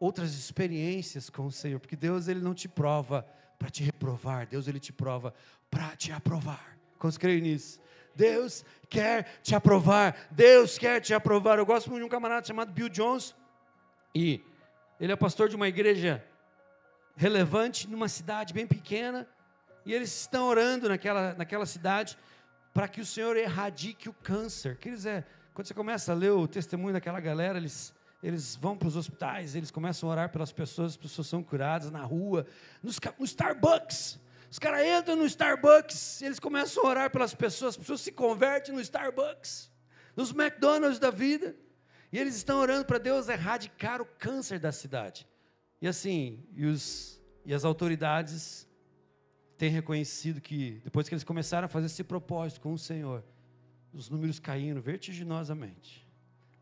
outras 0.01 0.33
experiências 0.33 1.29
com 1.29 1.45
o 1.45 1.53
Senhor, 1.53 1.79
porque 1.79 1.95
Deus 1.95 2.27
ele 2.27 2.41
não 2.41 2.55
te 2.55 2.67
prova 2.67 3.29
para 3.59 3.69
te 3.69 3.83
reprovar, 3.83 4.47
Deus 4.47 4.67
ele 4.67 4.81
te 4.81 4.95
prova 4.95 5.35
para 5.71 5.95
te 5.95 6.11
aprovar. 6.11 6.79
Quantos 6.99 7.19
creem 7.19 7.43
nisso? 7.43 7.79
Deus 8.15 8.65
quer 8.89 9.43
te 9.43 9.55
aprovar. 9.55 10.27
Deus 10.31 10.79
quer 10.79 11.03
te 11.03 11.13
aprovar. 11.13 11.59
Eu 11.59 11.67
gosto 11.67 11.91
muito 11.91 12.01
de 12.01 12.07
um 12.07 12.09
camarada 12.09 12.47
chamado 12.47 12.73
Bill 12.73 12.89
Jones. 12.89 13.35
E 14.15 14.43
ele 14.99 15.13
é 15.13 15.17
pastor 15.17 15.51
de 15.51 15.57
uma 15.57 15.69
igreja 15.69 16.25
relevante 17.15 17.87
numa 17.87 18.09
cidade 18.09 18.55
bem 18.55 18.67
pequena. 18.67 19.29
E 19.85 19.93
eles 19.93 20.19
estão 20.19 20.47
orando 20.47 20.89
naquela, 20.89 21.35
naquela 21.35 21.67
cidade 21.67 22.17
para 22.73 22.89
que 22.89 23.03
o 23.03 23.07
Senhor 23.07 23.37
erradique 23.37 24.09
o 24.09 24.15
câncer. 24.15 24.79
Que 24.79 24.89
eles 24.89 25.05
é, 25.05 25.27
quando 25.55 25.67
você 25.67 25.75
começa 25.75 26.13
a 26.13 26.15
ler 26.15 26.31
o 26.31 26.49
testemunho 26.49 26.95
daquela 26.95 27.21
galera, 27.21 27.59
eles, 27.59 27.95
eles 28.23 28.57
vão 28.57 28.77
para 28.77 28.89
os 28.89 28.97
hospitais, 28.97 29.55
eles 29.55 29.71
começam 29.71 30.09
a 30.09 30.13
orar 30.13 30.29
pelas 30.31 30.53
pessoas, 30.53 30.93
as 30.93 30.97
pessoas 30.97 31.27
são 31.27 31.43
curadas 31.43 31.91
na 31.91 32.03
rua, 32.03 32.47
nos, 32.83 32.99
no 33.19 33.25
Starbucks. 33.25 34.19
Os 34.51 34.59
caras 34.59 34.87
entram 34.87 35.17
no 35.17 35.27
Starbucks, 35.27 36.23
eles 36.23 36.39
começam 36.39 36.85
a 36.85 36.89
orar 36.89 37.11
pelas 37.11 37.35
pessoas, 37.35 37.75
as 37.75 37.77
pessoas 37.77 38.01
se 38.01 38.13
convertem 38.13 38.75
no 38.75 38.81
Starbucks, 38.81 39.71
nos 40.17 40.31
McDonald's 40.31 40.99
da 40.99 41.11
vida, 41.11 41.55
e 42.11 42.19
eles 42.19 42.37
estão 42.37 42.59
orando 42.59 42.85
para 42.85 42.99
Deus 42.99 43.29
erradicar 43.29 44.01
o 44.01 44.07
câncer 44.07 44.59
da 44.59 44.73
cidade. 44.73 45.27
E 45.81 45.89
assim, 45.89 46.47
e, 46.55 46.67
os, 46.67 47.21
e 47.45 47.53
as 47.53 47.65
autoridades 47.65 48.69
têm 49.57 49.71
reconhecido 49.71 50.41
que, 50.41 50.81
depois 50.85 51.09
que 51.09 51.15
eles 51.15 51.25
começaram 51.25 51.67
a 51.67 51.69
fazer 51.69 51.87
esse 51.87 52.05
propósito 52.05 52.61
com 52.61 52.73
o 52.73 52.79
Senhor, 52.79 53.25
os 53.93 54.09
números 54.09 54.39
caíram 54.39 54.81
vertiginosamente. 54.81 56.07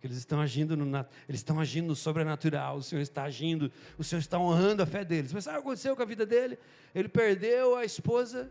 Eles 0.03 0.17
estão 0.17 0.41
agindo 0.41 0.77
no, 0.77 0.97
eles 1.29 1.41
estão 1.41 1.61
agindo 1.61 1.89
no 1.89 1.97
sobrenatural, 1.97 2.77
o 2.77 2.83
Senhor 2.83 3.03
está 3.03 3.25
agindo, 3.25 3.71
o 3.99 4.05
Senhor 4.05 4.21
está 4.21 4.39
honrando 4.39 4.83
a 4.83 4.87
fé 4.87 5.05
deles. 5.05 5.33
Mas 5.33 5.45
sabe 5.45 5.59
o 5.59 5.61
que 5.61 5.69
aconteceu 5.69 5.95
com 5.95 6.03
a 6.03 6.07
vida 6.07 6.25
dele? 6.25 6.59
Ele 6.95 7.09
perdeu 7.09 7.77
a 7.77 7.85
esposa 7.85 8.51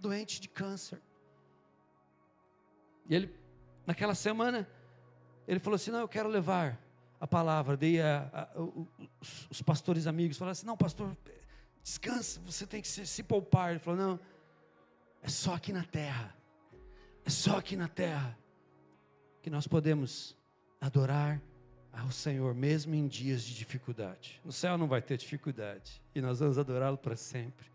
doente 0.00 0.40
de 0.40 0.48
câncer. 0.48 1.00
E 3.08 3.14
ele, 3.14 3.32
naquela 3.86 4.16
semana, 4.16 4.68
ele 5.46 5.60
falou 5.60 5.76
assim: 5.76 5.92
Não, 5.92 6.00
eu 6.00 6.08
quero 6.08 6.28
levar 6.28 6.80
a 7.20 7.26
palavra. 7.26 7.76
Dei 7.76 8.00
a, 8.00 8.28
a, 8.32 8.60
os, 9.20 9.48
os, 9.48 9.62
pastores 9.62 10.08
amigos 10.08 10.36
falaram 10.36 10.52
assim: 10.52 10.66
Não, 10.66 10.76
pastor, 10.76 11.16
descansa, 11.84 12.40
você 12.40 12.66
tem 12.66 12.82
que 12.82 12.88
se, 12.88 13.06
se 13.06 13.22
poupar. 13.22 13.70
Ele 13.70 13.78
falou: 13.78 14.00
Não, 14.00 14.20
é 15.22 15.28
só 15.28 15.54
aqui 15.54 15.72
na 15.72 15.84
terra. 15.84 16.35
É 17.26 17.30
só 17.30 17.58
aqui 17.58 17.74
na 17.74 17.88
terra 17.88 18.38
que 19.42 19.50
nós 19.50 19.66
podemos 19.66 20.36
adorar 20.80 21.42
ao 21.92 22.12
Senhor, 22.12 22.54
mesmo 22.54 22.94
em 22.94 23.08
dias 23.08 23.42
de 23.42 23.52
dificuldade. 23.52 24.40
No 24.44 24.52
céu 24.52 24.78
não 24.78 24.86
vai 24.86 25.02
ter 25.02 25.16
dificuldade, 25.16 26.00
e 26.14 26.20
nós 26.20 26.38
vamos 26.38 26.56
adorá-lo 26.56 26.96
para 26.96 27.16
sempre. 27.16 27.66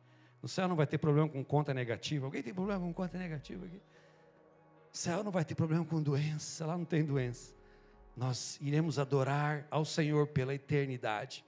No 0.41 0.47
céu 0.47 0.69
não 0.69 0.75
vai 0.77 0.87
ter 0.87 0.97
problema 0.97 1.27
com 1.27 1.43
conta 1.43 1.73
negativa. 1.73 2.25
Alguém 2.25 2.41
tem 2.41 2.53
problema 2.53 2.79
com 2.79 2.93
conta 2.93 3.17
negativa 3.17 3.65
aqui? 3.65 3.75
No 3.75 4.93
céu 4.93 5.21
não 5.21 5.31
vai 5.31 5.43
ter 5.43 5.53
problema 5.53 5.83
com 5.83 6.01
doença, 6.01 6.65
lá 6.65 6.77
não 6.77 6.85
tem 6.85 7.03
doença. 7.03 7.53
Nós 8.15 8.57
iremos 8.61 8.97
adorar 8.97 9.67
ao 9.69 9.83
Senhor 9.83 10.27
pela 10.27 10.55
eternidade. 10.55 11.43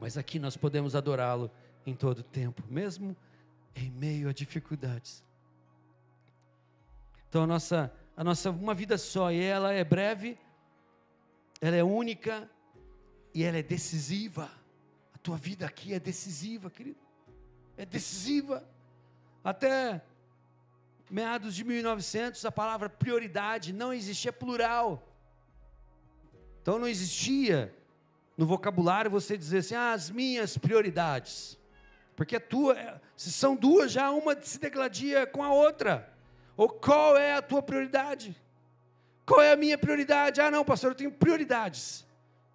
Mas 0.00 0.18
aqui 0.18 0.40
nós 0.40 0.56
podemos 0.56 0.96
adorá-lo 0.96 1.52
em 1.86 1.94
todo 1.94 2.24
tempo, 2.24 2.64
mesmo 2.68 3.16
em 3.76 3.92
meio 3.92 4.28
a 4.28 4.32
dificuldades. 4.32 5.24
Então 7.36 7.44
a 7.44 7.46
nossa 7.46 7.92
a 8.16 8.24
nossa 8.24 8.50
uma 8.50 8.72
vida 8.72 8.96
só 8.96 9.30
e 9.30 9.38
ela 9.42 9.70
é 9.70 9.84
breve, 9.84 10.38
ela 11.60 11.76
é 11.76 11.84
única 11.84 12.50
e 13.34 13.44
ela 13.44 13.58
é 13.58 13.62
decisiva. 13.62 14.50
A 15.12 15.18
tua 15.18 15.36
vida 15.36 15.66
aqui 15.66 15.92
é 15.92 16.00
decisiva, 16.00 16.70
querido. 16.70 16.98
É 17.76 17.84
decisiva. 17.84 18.66
Até 19.44 20.02
meados 21.10 21.54
de 21.54 21.62
1900, 21.62 22.42
a 22.46 22.50
palavra 22.50 22.88
prioridade 22.88 23.70
não 23.70 23.92
existia 23.92 24.32
plural. 24.32 25.06
Então 26.62 26.78
não 26.78 26.88
existia 26.88 27.76
no 28.34 28.46
vocabulário 28.46 29.10
você 29.10 29.36
dizer 29.36 29.58
assim, 29.58 29.74
ah, 29.74 29.92
as 29.92 30.08
minhas 30.08 30.56
prioridades. 30.56 31.58
Porque 32.16 32.36
a 32.36 32.40
tua, 32.40 32.98
se 33.14 33.30
são 33.30 33.54
duas, 33.54 33.92
já 33.92 34.10
uma 34.10 34.40
se 34.40 34.58
degladia 34.58 35.26
com 35.26 35.44
a 35.44 35.52
outra. 35.52 36.15
Ou 36.56 36.68
qual 36.68 37.16
é 37.16 37.34
a 37.34 37.42
tua 37.42 37.62
prioridade? 37.62 38.34
Qual 39.26 39.42
é 39.42 39.52
a 39.52 39.56
minha 39.56 39.76
prioridade? 39.76 40.40
Ah, 40.40 40.50
não, 40.50 40.64
pastor, 40.64 40.92
eu 40.92 40.94
tenho 40.94 41.12
prioridades. 41.12 42.06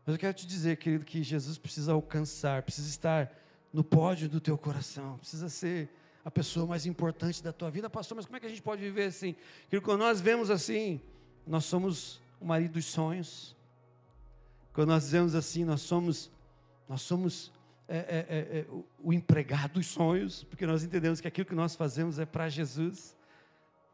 Mas 0.05 0.15
eu 0.15 0.19
quero 0.19 0.33
te 0.33 0.47
dizer, 0.47 0.77
querido, 0.77 1.05
que 1.05 1.21
Jesus 1.21 1.57
precisa 1.57 1.91
alcançar, 1.91 2.63
precisa 2.63 2.89
estar 2.89 3.31
no 3.71 3.83
pódio 3.83 4.27
do 4.27 4.39
teu 4.39 4.57
coração, 4.57 5.17
precisa 5.17 5.47
ser 5.49 5.89
a 6.23 6.31
pessoa 6.31 6.65
mais 6.65 6.85
importante 6.85 7.43
da 7.43 7.53
tua 7.53 7.69
vida. 7.69 7.89
Pastor, 7.89 8.15
mas 8.15 8.25
como 8.25 8.37
é 8.37 8.39
que 8.39 8.45
a 8.45 8.49
gente 8.49 8.61
pode 8.61 8.81
viver 8.81 9.05
assim? 9.05 9.35
Querido, 9.69 9.85
quando 9.85 9.99
nós 9.99 10.19
vemos 10.19 10.49
assim, 10.49 10.99
nós 11.45 11.65
somos 11.65 12.21
o 12.39 12.45
marido 12.45 12.73
dos 12.73 12.85
sonhos. 12.85 13.55
Quando 14.73 14.89
nós 14.89 15.03
dizemos 15.03 15.35
assim, 15.35 15.65
nós 15.65 15.81
somos, 15.81 16.31
nós 16.87 17.01
somos 17.01 17.51
é, 17.87 17.97
é, 17.97 18.59
é, 18.59 18.65
o, 18.69 18.85
o 19.03 19.13
empregado 19.13 19.73
dos 19.73 19.87
sonhos, 19.87 20.43
porque 20.45 20.65
nós 20.65 20.83
entendemos 20.83 21.19
que 21.19 21.27
aquilo 21.27 21.45
que 21.45 21.55
nós 21.55 21.75
fazemos 21.75 22.19
é 22.19 22.25
para 22.25 22.47
Jesus. 22.49 23.15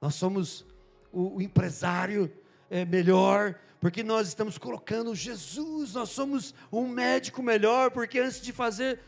Nós 0.02 0.16
somos 0.16 0.66
o, 1.12 1.38
o 1.38 1.42
empresário 1.42 2.32
é, 2.70 2.86
melhor, 2.86 3.56
porque 3.80 4.04
nós 4.04 4.28
estamos 4.28 4.58
colocando 4.58 5.14
Jesus, 5.16 5.94
nós 5.94 6.10
somos 6.10 6.54
um 6.72 6.88
médico 6.88 7.42
melhor, 7.42 7.92
porque 7.92 8.20
antes 8.20 8.42
de 8.42 8.52
fazer 8.52 9.00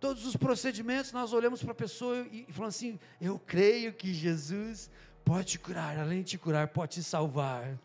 todos 0.00 0.26
os 0.26 0.36
procedimentos, 0.36 1.12
nós 1.12 1.32
olhamos 1.32 1.62
para 1.62 1.72
a 1.72 1.76
pessoa 1.76 2.26
e, 2.30 2.46
e 2.48 2.52
falamos 2.52 2.76
assim: 2.76 2.98
Eu 3.20 3.38
creio 3.38 3.92
que 3.92 4.12
Jesus 4.12 4.90
pode 5.24 5.52
te 5.52 5.58
curar, 5.58 5.98
além 5.98 6.22
de 6.22 6.30
te 6.30 6.38
curar, 6.38 6.68
pode 6.68 6.94
te 6.94 7.02
salvar. 7.02 7.78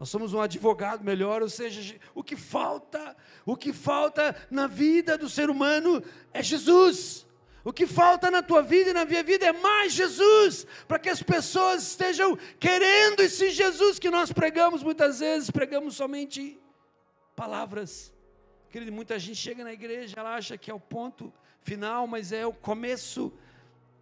Nós 0.00 0.08
somos 0.08 0.32
um 0.32 0.40
advogado 0.40 1.04
melhor, 1.04 1.42
ou 1.42 1.48
seja, 1.48 1.96
o 2.12 2.24
que 2.24 2.34
falta, 2.34 3.16
o 3.46 3.56
que 3.56 3.72
falta 3.72 4.34
na 4.50 4.66
vida 4.66 5.16
do 5.16 5.28
ser 5.28 5.48
humano 5.48 6.02
é 6.32 6.42
Jesus. 6.42 7.24
O 7.64 7.72
que 7.72 7.86
falta 7.86 8.30
na 8.30 8.42
tua 8.42 8.60
vida 8.60 8.90
e 8.90 8.92
na 8.92 9.04
minha 9.04 9.22
vida 9.22 9.46
é 9.46 9.52
mais 9.52 9.92
Jesus, 9.92 10.66
para 10.88 10.98
que 10.98 11.08
as 11.08 11.22
pessoas 11.22 11.82
estejam 11.88 12.36
querendo 12.58 13.20
esse 13.20 13.50
Jesus 13.50 13.98
que 13.98 14.10
nós 14.10 14.32
pregamos 14.32 14.82
muitas 14.82 15.20
vezes, 15.20 15.50
pregamos 15.50 15.94
somente 15.94 16.60
palavras. 17.36 18.12
Querido, 18.68 18.90
muita 18.90 19.18
gente 19.18 19.36
chega 19.36 19.62
na 19.62 19.72
igreja, 19.72 20.16
ela 20.18 20.34
acha 20.34 20.58
que 20.58 20.70
é 20.70 20.74
o 20.74 20.80
ponto 20.80 21.32
final, 21.60 22.06
mas 22.06 22.32
é 22.32 22.44
o 22.44 22.52
começo. 22.52 23.32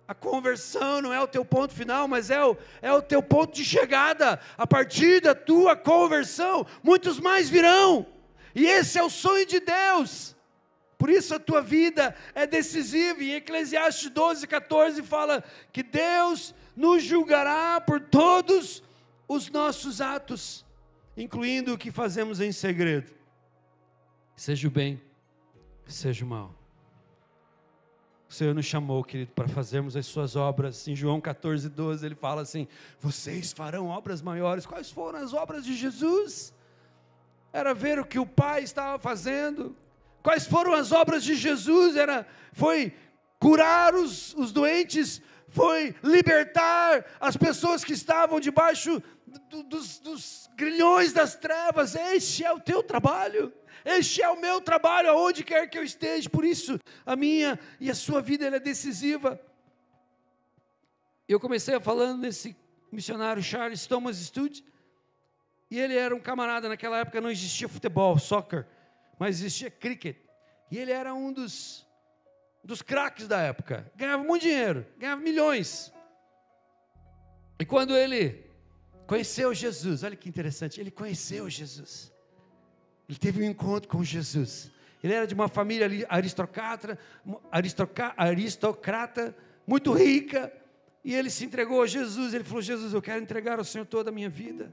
A 0.09 0.15
conversão 0.15 1.03
não 1.03 1.13
é 1.13 1.21
o 1.21 1.29
teu 1.29 1.45
ponto 1.45 1.75
final, 1.75 2.09
mas 2.09 2.31
é 2.31 2.45
o, 2.45 2.57
é 2.81 2.93
o 2.93 3.03
teu 3.03 3.23
ponto 3.23 3.55
de 3.55 3.65
chegada. 3.65 4.41
A 4.57 4.67
partir 4.67 5.21
da 5.21 5.35
tua 5.35 5.77
conversão, 5.77 6.67
muitos 6.83 7.21
mais 7.21 7.49
virão. 7.49 8.07
E 8.55 8.67
esse 8.67 8.99
é 8.99 9.03
o 9.03 9.11
sonho 9.11 9.47
de 9.47 9.61
Deus. 9.61 10.35
Por 11.01 11.09
isso 11.09 11.35
a 11.35 11.39
tua 11.39 11.63
vida 11.63 12.15
é 12.35 12.47
decisiva. 12.47 13.25
Em 13.25 13.33
Eclesiastes 13.33 14.11
12, 14.11 14.47
14 14.47 15.03
fala 15.03 15.43
que 15.73 15.83
Deus 15.83 16.55
nos 16.77 17.03
julgará 17.03 17.81
por 17.81 18.03
todos 18.03 18.83
os 19.27 19.49
nossos 19.49 20.03
atos, 20.03 20.63
incluindo 21.17 21.73
o 21.73 21.79
que 21.79 21.91
fazemos 21.91 22.39
em 22.39 22.53
segredo. 22.53 23.11
Seja 24.37 24.69
o 24.69 24.71
bem, 24.71 25.01
seja 25.87 26.23
o 26.23 26.29
mal. 26.29 26.55
O 28.29 28.35
Senhor 28.35 28.55
nos 28.55 28.67
chamou, 28.67 29.03
querido, 29.03 29.33
para 29.33 29.49
fazermos 29.49 29.97
as 29.97 30.05
suas 30.05 30.37
obras. 30.37 30.87
Em 30.87 30.95
João 30.95 31.19
14, 31.19 31.71
12, 31.71 32.05
ele 32.05 32.15
fala 32.15 32.43
assim: 32.43 32.69
Vocês 33.01 33.55
farão 33.55 33.87
obras 33.87 34.21
maiores. 34.21 34.67
Quais 34.67 34.91
foram 34.91 35.19
as 35.19 35.33
obras 35.33 35.65
de 35.65 35.75
Jesus? 35.75 36.53
Era 37.55 37.73
ver 37.73 37.99
o 37.99 38.05
que 38.05 38.19
o 38.19 38.27
Pai 38.27 38.63
estava 38.63 38.99
fazendo, 38.99 39.75
Quais 40.23 40.47
foram 40.47 40.75
as 40.75 40.93
obras 40.93 41.25
de 41.25 41.35
Jesus? 41.35 41.97
Era, 41.97 42.27
foi 42.53 42.95
curar 43.39 43.95
os, 43.95 44.35
os 44.35 44.53
doentes, 44.53 45.21
foi 45.49 45.95
libertar 46.03 47.05
as 47.19 47.37
pessoas 47.37 47.83
que 47.83 47.93
estavam 47.93 48.39
debaixo 48.39 49.03
do, 49.49 49.63
dos, 49.63 49.99
dos 49.99 50.51
grilhões 50.55 51.13
das 51.13 51.35
trevas. 51.35 51.95
Este 51.95 52.45
é 52.45 52.53
o 52.53 52.61
teu 52.61 52.83
trabalho. 52.83 53.53
Este 53.83 54.23
é 54.23 54.29
o 54.29 54.39
meu 54.39 54.61
trabalho, 54.61 55.11
aonde 55.11 55.43
quer 55.43 55.67
que 55.69 55.79
eu 55.79 55.83
esteja. 55.83 56.29
Por 56.29 56.45
isso, 56.45 56.79
a 57.07 57.17
minha 57.17 57.59
e 57.81 57.91
a 57.91 57.95
sua 57.95 58.21
vida 58.21 58.47
é 58.47 58.61
decisiva. 58.61 59.41
Eu 61.27 61.41
comecei 61.41 61.79
falando 61.81 62.21
nesse 62.21 62.55
missionário 62.93 63.43
Charles 63.43 63.87
Thomas 63.87 64.17
Studd, 64.17 64.63
e 65.71 65.79
ele 65.79 65.97
era 65.97 66.15
um 66.15 66.21
camarada, 66.21 66.69
naquela 66.69 66.99
época 66.99 67.21
não 67.21 67.31
existia 67.31 67.69
futebol, 67.69 68.19
soccer 68.19 68.67
mas 69.21 69.39
existia 69.39 69.71
cricket. 69.71 70.17
E 70.71 70.79
ele 70.79 70.91
era 70.91 71.13
um 71.13 71.31
dos, 71.31 71.87
dos 72.65 72.81
craques 72.81 73.29
da 73.29 73.39
época. 73.39 73.93
Ganhava 73.95 74.25
muito 74.25 74.41
dinheiro, 74.41 74.87
ganhava 74.97 75.21
milhões. 75.21 75.93
E 77.59 77.67
quando 77.67 77.95
ele 77.95 78.47
conheceu 79.07 79.53
Jesus, 79.53 80.03
olha 80.03 80.17
que 80.17 80.27
interessante, 80.27 80.81
ele 80.81 80.91
conheceu 80.91 81.51
Jesus. 81.51 82.11
Ele 83.07 83.19
teve 83.19 83.43
um 83.43 83.45
encontro 83.45 83.91
com 83.91 84.03
Jesus. 84.03 84.71
Ele 85.05 85.13
era 85.13 85.27
de 85.27 85.35
uma 85.35 85.49
família 85.49 85.87
aristocrata, 86.09 86.99
aristocrata 88.17 89.37
muito 89.67 89.93
rica, 89.93 90.51
e 91.05 91.15
ele 91.15 91.29
se 91.29 91.45
entregou 91.45 91.83
a 91.83 91.87
Jesus. 91.87 92.33
Ele 92.33 92.45
falou: 92.45 92.63
Jesus, 92.63 92.95
eu 92.95 93.03
quero 93.03 93.23
entregar 93.23 93.59
ao 93.59 93.65
Senhor 93.65 93.85
toda 93.85 94.09
a 94.09 94.13
minha 94.13 94.31
vida. 94.31 94.73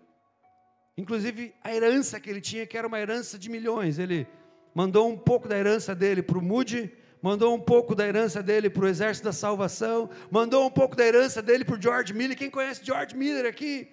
Inclusive 0.97 1.53
a 1.63 1.73
herança 1.73 2.19
que 2.19 2.29
ele 2.29 2.41
tinha, 2.41 2.65
que 2.65 2.77
era 2.77 2.88
uma 2.88 2.99
herança 2.99 3.38
de 3.38 3.49
milhões. 3.49 3.99
Ele 3.99 4.27
mandou 4.73 5.07
um 5.07 5.17
pouco 5.17 5.47
da 5.47 5.57
herança 5.57 5.93
dele 5.93 6.23
para 6.23 6.38
o 6.38 6.41
Moody, 6.41 6.91
mandou 7.21 7.53
um 7.53 7.60
pouco 7.60 7.93
da 7.93 8.07
herança 8.07 8.41
dele 8.41 8.69
para 8.69 8.83
o 8.83 8.88
Exército 8.88 9.25
da 9.25 9.33
Salvação, 9.33 10.10
mandou 10.31 10.65
um 10.65 10.71
pouco 10.71 10.95
da 10.95 11.05
herança 11.05 11.41
dele 11.41 11.63
para 11.63 11.75
o 11.75 11.81
George 11.81 12.13
Miller. 12.13 12.36
Quem 12.36 12.49
conhece 12.49 12.83
George 12.83 13.15
Miller 13.15 13.45
aqui? 13.45 13.89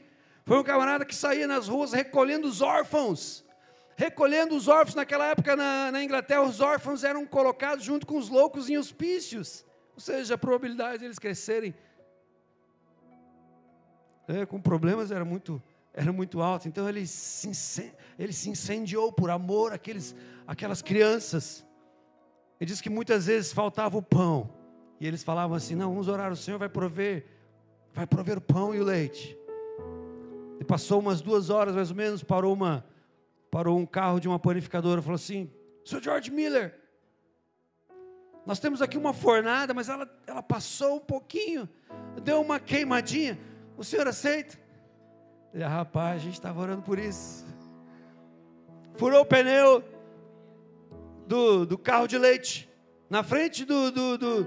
Foi 0.47 0.59
um 0.59 0.63
camarada 0.63 1.05
que 1.05 1.15
saía 1.15 1.47
nas 1.47 1.69
ruas 1.69 1.93
recolhendo 1.93 2.49
os 2.49 2.61
órfãos. 2.61 3.45
Recolhendo 3.97 4.57
os 4.57 4.67
órfãos, 4.67 4.95
naquela 4.95 5.27
época 5.27 5.55
na, 5.55 5.93
na 5.93 6.03
Inglaterra, 6.03 6.43
os 6.43 6.61
órfãos 6.61 7.05
eram 7.05 7.25
colocados 7.27 7.85
junto 7.85 8.07
com 8.07 8.17
os 8.17 8.29
loucos 8.29 8.69
em 8.69 8.77
hospícios. 8.77 9.65
Ou 9.95 10.01
seja, 10.01 10.35
a 10.35 10.39
probabilidade 10.39 10.99
de 10.99 11.05
eles 11.05 11.19
crescerem 11.19 11.75
é, 14.27 14.45
com 14.47 14.61
problemas 14.61 15.11
era 15.11 15.25
muito, 15.25 15.63
era 15.95 16.13
muito 16.13 16.43
alta. 16.43 16.67
Então 16.67 16.89
ele 16.89 17.07
se, 17.07 17.95
ele 18.19 18.33
se 18.33 18.51
incendiou 18.51 19.13
por 19.13 19.31
amor 19.31 19.73
àqueles, 19.73 20.15
aquelas 20.47 20.83
crianças. 20.83 21.65
Ele 22.61 22.69
diz 22.69 22.81
que 22.81 22.91
muitas 22.91 23.27
vezes 23.27 23.53
faltava 23.53 23.97
o 23.97 24.03
pão. 24.03 24.53
E 25.01 25.07
eles 25.07 25.23
falavam 25.23 25.57
assim: 25.57 25.75
não, 25.75 25.91
vamos 25.91 26.09
orar, 26.09 26.33
o 26.33 26.37
Senhor 26.37 26.59
vai 26.59 26.69
prover, 26.69 27.27
vai 27.93 28.07
prover 28.07 28.39
o 28.39 28.41
pão 28.41 28.75
e 28.75 28.81
o 28.81 28.85
leite. 28.85 29.39
E 30.61 30.65
passou 30.65 31.01
umas 31.01 31.21
duas 31.21 31.49
horas 31.49 31.75
mais 31.75 31.91
ou 31.91 31.97
menos, 31.97 32.23
parou, 32.23 32.53
uma, 32.53 32.85
parou 33.51 33.79
um 33.79 33.87
carro 33.87 34.21
de 34.21 34.29
uma 34.29 34.39
panificadora 34.39 35.01
falou 35.01 35.17
assim: 35.17 35.51
Sr. 35.85 36.03
George 36.03 36.31
Miller, 36.31 36.81
nós 38.47 38.59
temos 38.59 38.83
aqui 38.83 38.99
uma 38.99 39.13
fornada, 39.13 39.73
mas 39.73 39.89
ela, 39.89 40.09
ela 40.27 40.43
passou 40.43 40.97
um 40.97 41.01
pouquinho, 41.01 41.69
deu 42.23 42.41
uma 42.41 42.59
queimadinha. 42.59 43.39
O 43.77 43.83
senhor 43.83 44.07
aceita? 44.07 44.64
E, 45.55 45.63
rapaz, 45.63 46.17
a 46.17 46.19
gente 46.19 46.35
estava 46.35 46.61
orando 46.61 46.83
por 46.83 46.99
isso. 46.99 47.47
Furou 48.95 49.23
o 49.23 49.25
pneu, 49.25 49.85
do, 51.27 51.65
do 51.65 51.79
carro 51.79 52.07
de 52.07 52.19
leite, 52.19 52.69
na 53.09 53.23
frente 53.23 53.65
do, 53.65 53.91
do, 53.91 54.19
do, 54.19 54.45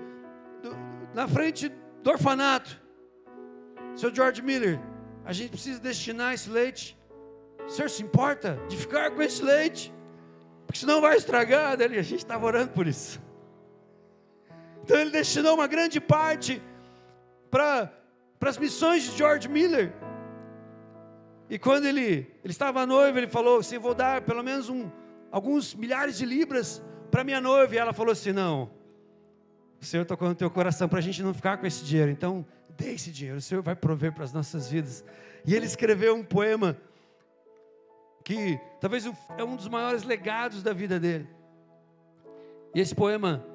do 0.62 0.78
na 1.14 1.28
frente 1.28 1.70
do 2.04 2.10
orfanato. 2.10 2.80
Seu 3.96 4.14
George 4.14 4.42
Miller, 4.42 4.80
a 5.26 5.34
gente 5.34 5.52
precisa 5.52 5.80
destinar 5.80 6.34
esse 6.34 6.50
leite. 6.50 6.98
O 7.66 7.70
senhor 7.70 7.90
se 7.90 8.04
importa 8.04 8.60
de 8.68 8.78
ficar 8.78 9.12
com 9.12 9.22
esse 9.22 9.42
leite? 9.42 9.94
Porque 10.66 10.80
senão 10.80 11.02
vai 11.02 11.18
estragar. 11.18 11.80
Ele, 11.80 11.98
a 11.98 12.04
gente 12.04 12.20
estava 12.20 12.46
orando 12.46 12.72
por 12.72 12.86
isso. 12.86 13.20
Então 14.84 14.98
ele 14.98 15.10
destinou 15.10 15.56
uma 15.56 15.68
grande 15.68 16.00
parte 16.00 16.62
para 17.50 17.92
as 18.42 18.58
missões 18.58 19.04
de 19.04 19.18
George 19.18 19.48
Miller. 19.48 19.94
E 21.50 21.58
quando 21.58 21.86
ele, 21.86 22.28
ele 22.44 22.52
estava 22.52 22.86
noivo, 22.86 23.18
ele 23.18 23.28
falou 23.28 23.60
assim: 23.60 23.78
vou 23.78 23.94
dar 23.94 24.22
pelo 24.22 24.44
menos 24.44 24.70
um, 24.70 24.90
alguns 25.32 25.74
milhares 25.74 26.18
de 26.18 26.26
libras 26.26 26.84
para 27.10 27.24
minha 27.24 27.40
noiva. 27.40 27.74
E 27.74 27.78
ela 27.78 27.94
falou 27.94 28.12
assim: 28.12 28.34
Não, 28.34 28.70
o 29.82 29.86
Senhor 29.86 30.06
tocou 30.06 30.28
no 30.28 30.36
teu 30.36 30.50
coração 30.50 30.90
para 30.90 31.00
a 31.00 31.02
gente 31.02 31.24
não 31.24 31.34
ficar 31.34 31.58
com 31.58 31.66
esse 31.66 31.84
dinheiro. 31.86 32.12
Então, 32.12 32.46
dê 32.78 32.94
esse 32.94 33.12
dinheiro, 33.12 33.38
o 33.38 33.42
Senhor 33.42 33.62
vai 33.62 33.76
prover 33.76 34.14
para 34.14 34.26
as 34.26 34.34
nossas 34.34 34.70
vidas. 34.70 35.06
E 35.46 35.56
ele 35.56 35.66
escreveu 35.66 36.16
um 36.16 36.24
poema 36.24 36.78
que 38.26 38.60
talvez 38.82 39.06
é 39.38 39.44
um 39.44 39.56
dos 39.56 39.70
maiores 39.70 40.04
legados 40.04 40.62
da 40.62 40.74
vida 40.74 41.00
dele. 41.00 41.30
E 42.76 42.82
esse 42.82 42.94
poema, 42.94 43.46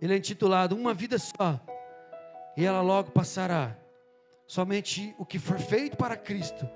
ele 0.00 0.14
é 0.14 0.16
intitulado 0.16 0.74
Uma 0.74 0.94
Vida 0.94 1.18
Só, 1.18 1.60
e 2.56 2.64
ela 2.64 2.80
logo 2.80 3.10
passará. 3.10 3.76
Somente 4.46 5.14
o 5.18 5.26
que 5.26 5.38
for 5.38 5.58
feito 5.58 5.96
para 5.96 6.16
Cristo 6.16 6.66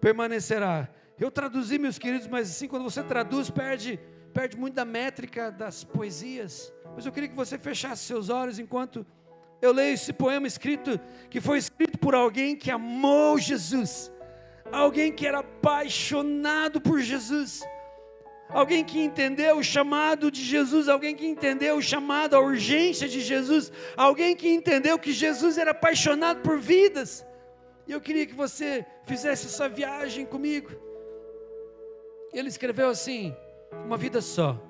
permanecerá. 0.00 0.88
Eu 1.18 1.30
traduzi, 1.30 1.78
meus 1.78 1.98
queridos, 1.98 2.28
mas 2.28 2.50
assim, 2.50 2.68
quando 2.68 2.84
você 2.84 3.02
traduz, 3.02 3.50
perde, 3.50 3.98
perde 4.32 4.56
muito 4.56 4.74
da 4.74 4.84
métrica 4.84 5.50
das 5.50 5.82
poesias. 5.82 6.72
Mas 6.94 7.04
eu 7.06 7.12
queria 7.12 7.28
que 7.28 7.34
você 7.34 7.58
fechasse 7.58 8.04
seus 8.04 8.28
olhos 8.28 8.58
enquanto 8.58 9.04
eu 9.60 9.72
leio 9.72 9.94
esse 9.94 10.12
poema 10.12 10.46
escrito, 10.46 11.00
que 11.28 11.40
foi 11.40 11.58
escrito 11.58 11.98
por 11.98 12.14
alguém 12.14 12.54
que 12.54 12.70
amou 12.70 13.38
Jesus, 13.38 14.12
alguém 14.70 15.12
que 15.12 15.26
era 15.26 15.40
apaixonado 15.40 16.80
por 16.80 17.00
Jesus, 17.00 17.64
alguém 18.48 18.84
que 18.84 19.00
entendeu 19.00 19.58
o 19.58 19.64
chamado 19.64 20.30
de 20.30 20.42
Jesus, 20.42 20.88
alguém 20.88 21.14
que 21.14 21.26
entendeu 21.26 21.76
o 21.76 21.82
chamado, 21.82 22.36
a 22.36 22.40
urgência 22.40 23.08
de 23.08 23.20
Jesus, 23.20 23.72
alguém 23.96 24.36
que 24.36 24.48
entendeu 24.48 24.98
que 24.98 25.12
Jesus 25.12 25.58
era 25.58 25.72
apaixonado 25.72 26.40
por 26.40 26.58
vidas. 26.58 27.26
E 27.88 27.92
eu 27.92 28.02
queria 28.02 28.26
que 28.26 28.34
você 28.34 28.84
fizesse 29.04 29.46
essa 29.46 29.66
viagem 29.66 30.26
comigo. 30.26 30.70
Ele 32.34 32.48
escreveu 32.48 32.90
assim: 32.90 33.34
uma 33.86 33.96
vida 33.96 34.20
só, 34.20 34.60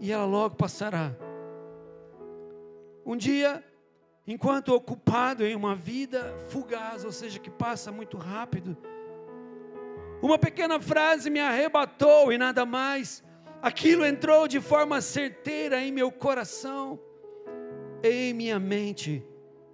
e 0.00 0.10
ela 0.10 0.24
logo 0.24 0.56
passará. 0.56 1.14
Um 3.04 3.16
dia, 3.16 3.62
enquanto 4.26 4.74
ocupado 4.74 5.44
em 5.44 5.54
uma 5.54 5.74
vida 5.74 6.34
fugaz, 6.48 7.04
ou 7.04 7.12
seja, 7.12 7.38
que 7.38 7.50
passa 7.50 7.92
muito 7.92 8.16
rápido, 8.16 8.74
uma 10.22 10.38
pequena 10.38 10.80
frase 10.80 11.28
me 11.28 11.40
arrebatou 11.40 12.32
e 12.32 12.38
nada 12.38 12.64
mais. 12.64 13.22
Aquilo 13.60 14.06
entrou 14.06 14.48
de 14.48 14.60
forma 14.60 15.00
certeira 15.02 15.82
em 15.82 15.92
meu 15.92 16.10
coração, 16.10 16.98
em 18.02 18.32
minha 18.32 18.58
mente. 18.58 19.22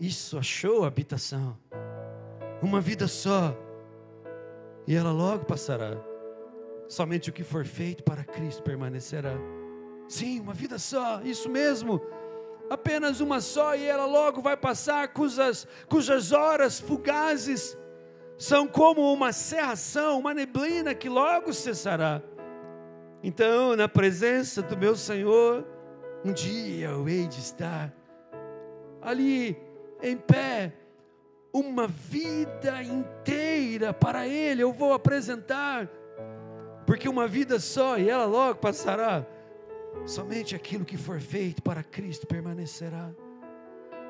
Isso 0.01 0.37
achou 0.37 0.85
habitação. 0.85 1.57
Uma 2.65 2.81
vida 2.81 3.07
só, 3.07 3.55
e 4.87 4.97
ela 4.97 5.13
logo 5.13 5.45
passará. 5.45 5.99
Somente 6.89 7.29
o 7.29 7.33
que 7.33 7.45
for 7.45 7.67
feito 7.67 8.03
para 8.03 8.25
Cristo 8.25 8.63
permanecerá. 8.63 9.35
Sim, 10.09 10.41
uma 10.41 10.55
vida 10.55 10.79
só, 10.79 11.21
isso 11.21 11.51
mesmo. 11.51 12.01
Apenas 12.71 13.21
uma 13.21 13.43
só, 13.43 13.77
e 13.77 13.85
ela 13.85 14.07
logo 14.07 14.41
vai 14.41 14.57
passar, 14.57 15.09
cujas, 15.09 15.69
cujas 15.91 16.33
horas 16.33 16.81
fugazes 16.81 17.77
são 18.39 18.67
como 18.67 19.13
uma 19.13 19.31
serração, 19.31 20.19
uma 20.19 20.33
neblina 20.33 20.95
que 20.95 21.09
logo 21.09 21.53
cessará. 21.53 22.23
Então, 23.23 23.77
na 23.77 23.91
presença 23.91 24.63
do 24.63 24.75
meu 24.75 24.97
Senhor, 24.97 25.67
um 26.25 26.33
dia 26.33 26.89
eu 26.89 27.07
hei 27.07 27.27
de 27.27 27.41
estar 27.41 27.93
ali 29.03 29.55
em 30.03 30.17
pé, 30.17 30.73
uma 31.55 31.87
vida 31.87 32.83
inteira 32.83 33.95
para 33.95 34.27
Ele 34.27 34.61
eu 34.61 34.73
vou 34.73 34.93
apresentar, 34.93 35.89
porque 36.85 37.09
uma 37.09 37.29
vida 37.29 37.61
só 37.61 37.97
e 37.97 38.11
ela 38.11 38.25
logo 38.25 38.59
passará. 38.59 39.25
Somente 40.05 40.57
aquilo 40.57 40.85
que 40.85 40.97
for 40.97 41.21
feito 41.21 41.63
para 41.63 41.85
Cristo 41.85 42.27
permanecerá. 42.27 43.11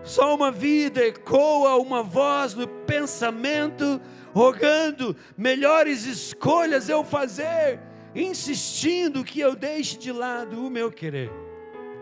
Só 0.03 0.35
uma 0.35 0.51
vida 0.51 1.07
ecoa 1.07 1.77
uma 1.77 2.03
voz 2.03 2.55
no 2.55 2.67
pensamento, 2.67 4.01
rogando 4.33 5.15
melhores 5.37 6.07
escolhas 6.07 6.89
eu 6.89 7.05
fazer, 7.05 7.79
insistindo 8.15 9.23
que 9.23 9.41
eu 9.41 9.55
deixe 9.55 9.99
de 9.99 10.11
lado 10.11 10.67
o 10.67 10.71
meu 10.71 10.91
querer 10.91 11.31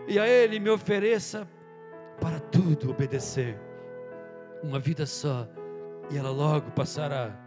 e 0.07 0.17
a 0.17 0.27
Ele 0.27 0.59
me 0.59 0.69
ofereça 0.69 1.47
para 2.19 2.39
tudo 2.39 2.91
obedecer. 2.91 3.72
Uma 4.63 4.79
vida 4.79 5.05
só 5.05 5.47
e 6.09 6.17
ela 6.17 6.31
logo 6.31 6.71
passará. 6.71 7.37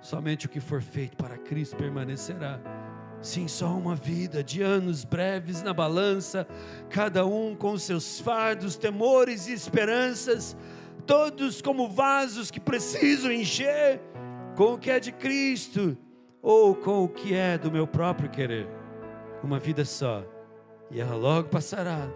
Somente 0.00 0.46
o 0.46 0.48
que 0.48 0.60
for 0.60 0.80
feito 0.80 1.16
para 1.16 1.36
Cristo 1.36 1.76
permanecerá. 1.76 2.58
Sim, 3.20 3.48
só 3.48 3.68
uma 3.68 3.94
vida 3.94 4.42
de 4.42 4.62
anos 4.62 5.04
breves 5.04 5.62
na 5.62 5.72
balança, 5.72 6.46
cada 6.90 7.26
um 7.26 7.54
com 7.54 7.76
seus 7.76 8.20
fardos, 8.20 8.76
temores 8.76 9.48
e 9.48 9.52
esperanças, 9.52 10.56
todos 11.06 11.60
como 11.60 11.88
vasos 11.88 12.50
que 12.50 12.60
precisam 12.60 13.32
encher 13.32 14.00
com 14.54 14.74
o 14.74 14.78
que 14.78 14.90
é 14.90 15.00
de 15.00 15.12
Cristo 15.12 15.96
ou 16.42 16.74
com 16.74 17.04
o 17.04 17.08
que 17.08 17.34
é 17.34 17.58
do 17.58 17.70
meu 17.70 17.86
próprio 17.86 18.30
querer. 18.30 18.68
Uma 19.42 19.58
vida 19.58 19.84
só, 19.84 20.24
e 20.90 21.00
ela 21.00 21.16
logo 21.16 21.48
passará. 21.48 22.08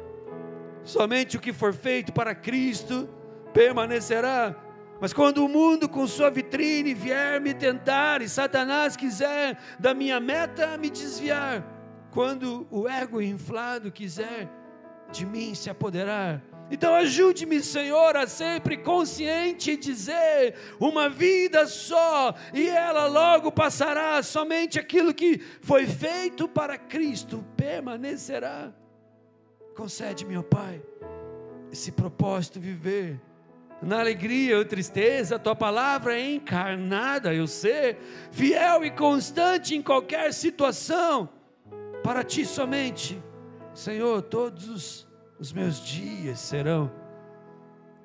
Somente 0.82 1.36
o 1.36 1.40
que 1.40 1.52
for 1.52 1.74
feito 1.74 2.12
para 2.12 2.34
Cristo 2.34 3.08
permanecerá. 3.52 4.56
Mas 5.00 5.12
quando 5.12 5.44
o 5.44 5.48
mundo 5.48 5.88
com 5.88 6.06
sua 6.06 6.30
vitrine 6.30 6.92
vier 6.92 7.40
me 7.40 7.54
tentar 7.54 8.20
e 8.20 8.28
Satanás 8.28 8.96
quiser 8.96 9.58
da 9.78 9.94
minha 9.94 10.20
meta 10.20 10.76
me 10.76 10.90
desviar, 10.90 11.64
quando 12.10 12.66
o 12.70 12.86
ego 12.86 13.22
inflado 13.22 13.90
quiser 13.90 14.48
de 15.10 15.24
mim 15.24 15.54
se 15.54 15.70
apoderar, 15.70 16.42
então 16.70 16.94
ajude-me, 16.94 17.60
Senhor, 17.62 18.16
a 18.16 18.26
sempre 18.26 18.76
consciente 18.76 19.76
dizer: 19.76 20.54
uma 20.78 21.08
vida 21.08 21.66
só, 21.66 22.34
e 22.54 22.68
ela 22.68 23.06
logo 23.06 23.50
passará, 23.50 24.22
somente 24.22 24.78
aquilo 24.78 25.12
que 25.12 25.40
foi 25.62 25.86
feito 25.86 26.46
para 26.46 26.78
Cristo 26.78 27.44
permanecerá. 27.56 28.72
Concede-me, 29.74 30.36
ó 30.36 30.42
Pai, 30.42 30.80
esse 31.72 31.90
propósito 31.90 32.60
viver 32.60 33.20
na 33.82 34.00
alegria 34.00 34.58
ou 34.58 34.64
tristeza, 34.64 35.38
tua 35.38 35.56
palavra 35.56 36.14
é 36.14 36.34
encarnada, 36.34 37.32
eu 37.32 37.46
sei, 37.46 37.96
fiel 38.30 38.84
e 38.84 38.90
constante 38.90 39.74
em 39.74 39.82
qualquer 39.82 40.32
situação, 40.34 41.28
para 42.02 42.22
ti 42.22 42.44
somente, 42.44 43.22
Senhor, 43.72 44.20
todos 44.22 44.68
os, 44.68 45.08
os 45.38 45.52
meus 45.52 45.82
dias 45.82 46.38
serão, 46.40 46.92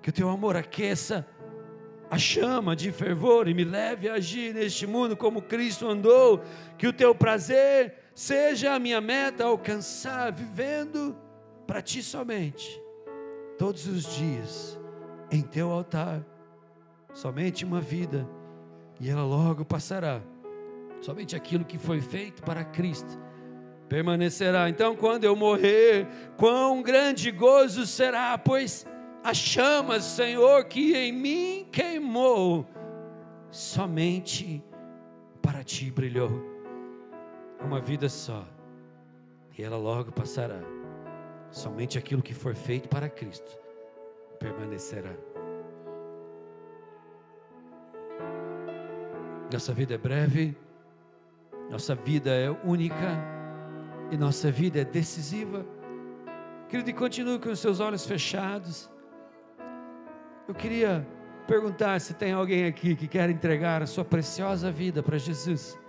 que 0.01 0.09
o 0.09 0.13
teu 0.13 0.29
amor 0.29 0.55
aqueça 0.55 1.27
a 2.09 2.17
chama 2.17 2.75
de 2.75 2.91
fervor 2.91 3.47
e 3.47 3.53
me 3.53 3.63
leve 3.63 4.07
a 4.07 4.13
agir 4.13 4.53
neste 4.53 4.85
mundo 4.85 5.17
como 5.17 5.41
Cristo 5.41 5.89
andou, 5.89 6.41
que 6.77 6.87
o 6.87 6.93
teu 6.93 7.15
prazer 7.15 7.95
seja 8.13 8.73
a 8.73 8.79
minha 8.79 9.01
meta 9.01 9.43
alcançar, 9.43 10.31
vivendo 10.31 11.17
para 11.65 11.81
ti 11.81 12.03
somente, 12.03 12.81
todos 13.57 13.87
os 13.87 14.15
dias 14.15 14.84
em 15.31 15.41
teu 15.41 15.71
altar. 15.71 16.23
Somente 17.13 17.63
uma 17.63 17.79
vida, 17.79 18.27
e 18.99 19.09
ela 19.09 19.23
logo 19.23 19.63
passará. 19.63 20.21
Somente 21.01 21.35
aquilo 21.35 21.63
que 21.63 21.77
foi 21.77 22.01
feito 22.01 22.43
para 22.43 22.63
Cristo 22.63 23.19
permanecerá. 23.87 24.67
Então, 24.67 24.95
quando 24.95 25.23
eu 25.23 25.35
morrer, 25.35 26.07
quão 26.37 26.81
grande 26.81 27.31
gozo 27.31 27.85
será, 27.85 28.37
pois 28.37 28.85
a 29.23 29.33
chama, 29.33 29.99
Senhor, 29.99 30.65
que 30.65 30.95
em 30.95 31.11
mim 31.11 31.67
queimou, 31.71 32.67
somente 33.49 34.63
para 35.41 35.63
ti 35.63 35.91
brilhou. 35.91 36.43
Uma 37.63 37.79
vida 37.79 38.09
só, 38.09 38.45
e 39.57 39.63
ela 39.63 39.77
logo 39.77 40.11
passará. 40.11 40.61
Somente 41.49 41.97
aquilo 41.97 42.21
que 42.21 42.33
for 42.33 42.53
feito 42.53 42.89
para 42.89 43.07
Cristo 43.07 43.64
permanecerá. 44.45 45.11
Nossa 49.51 49.73
vida 49.73 49.95
é 49.95 49.97
breve, 49.97 50.55
nossa 51.71 51.95
vida 51.95 52.29
é 52.29 52.51
única 52.63 53.17
e 54.11 54.17
nossa 54.17 54.51
vida 54.51 54.81
é 54.81 54.85
decisiva. 54.85 55.65
Querido, 56.69 56.93
continue 56.93 57.39
com 57.39 57.49
os 57.49 57.59
seus 57.59 57.79
olhos 57.79 58.05
fechados. 58.05 58.89
Eu 60.47 60.53
queria 60.53 61.07
perguntar 61.47 61.99
se 61.99 62.13
tem 62.13 62.31
alguém 62.31 62.65
aqui 62.65 62.95
que 62.95 63.07
quer 63.07 63.29
entregar 63.31 63.81
a 63.81 63.87
sua 63.87 64.05
preciosa 64.05 64.71
vida 64.71 65.01
para 65.01 65.17
Jesus. 65.17 65.79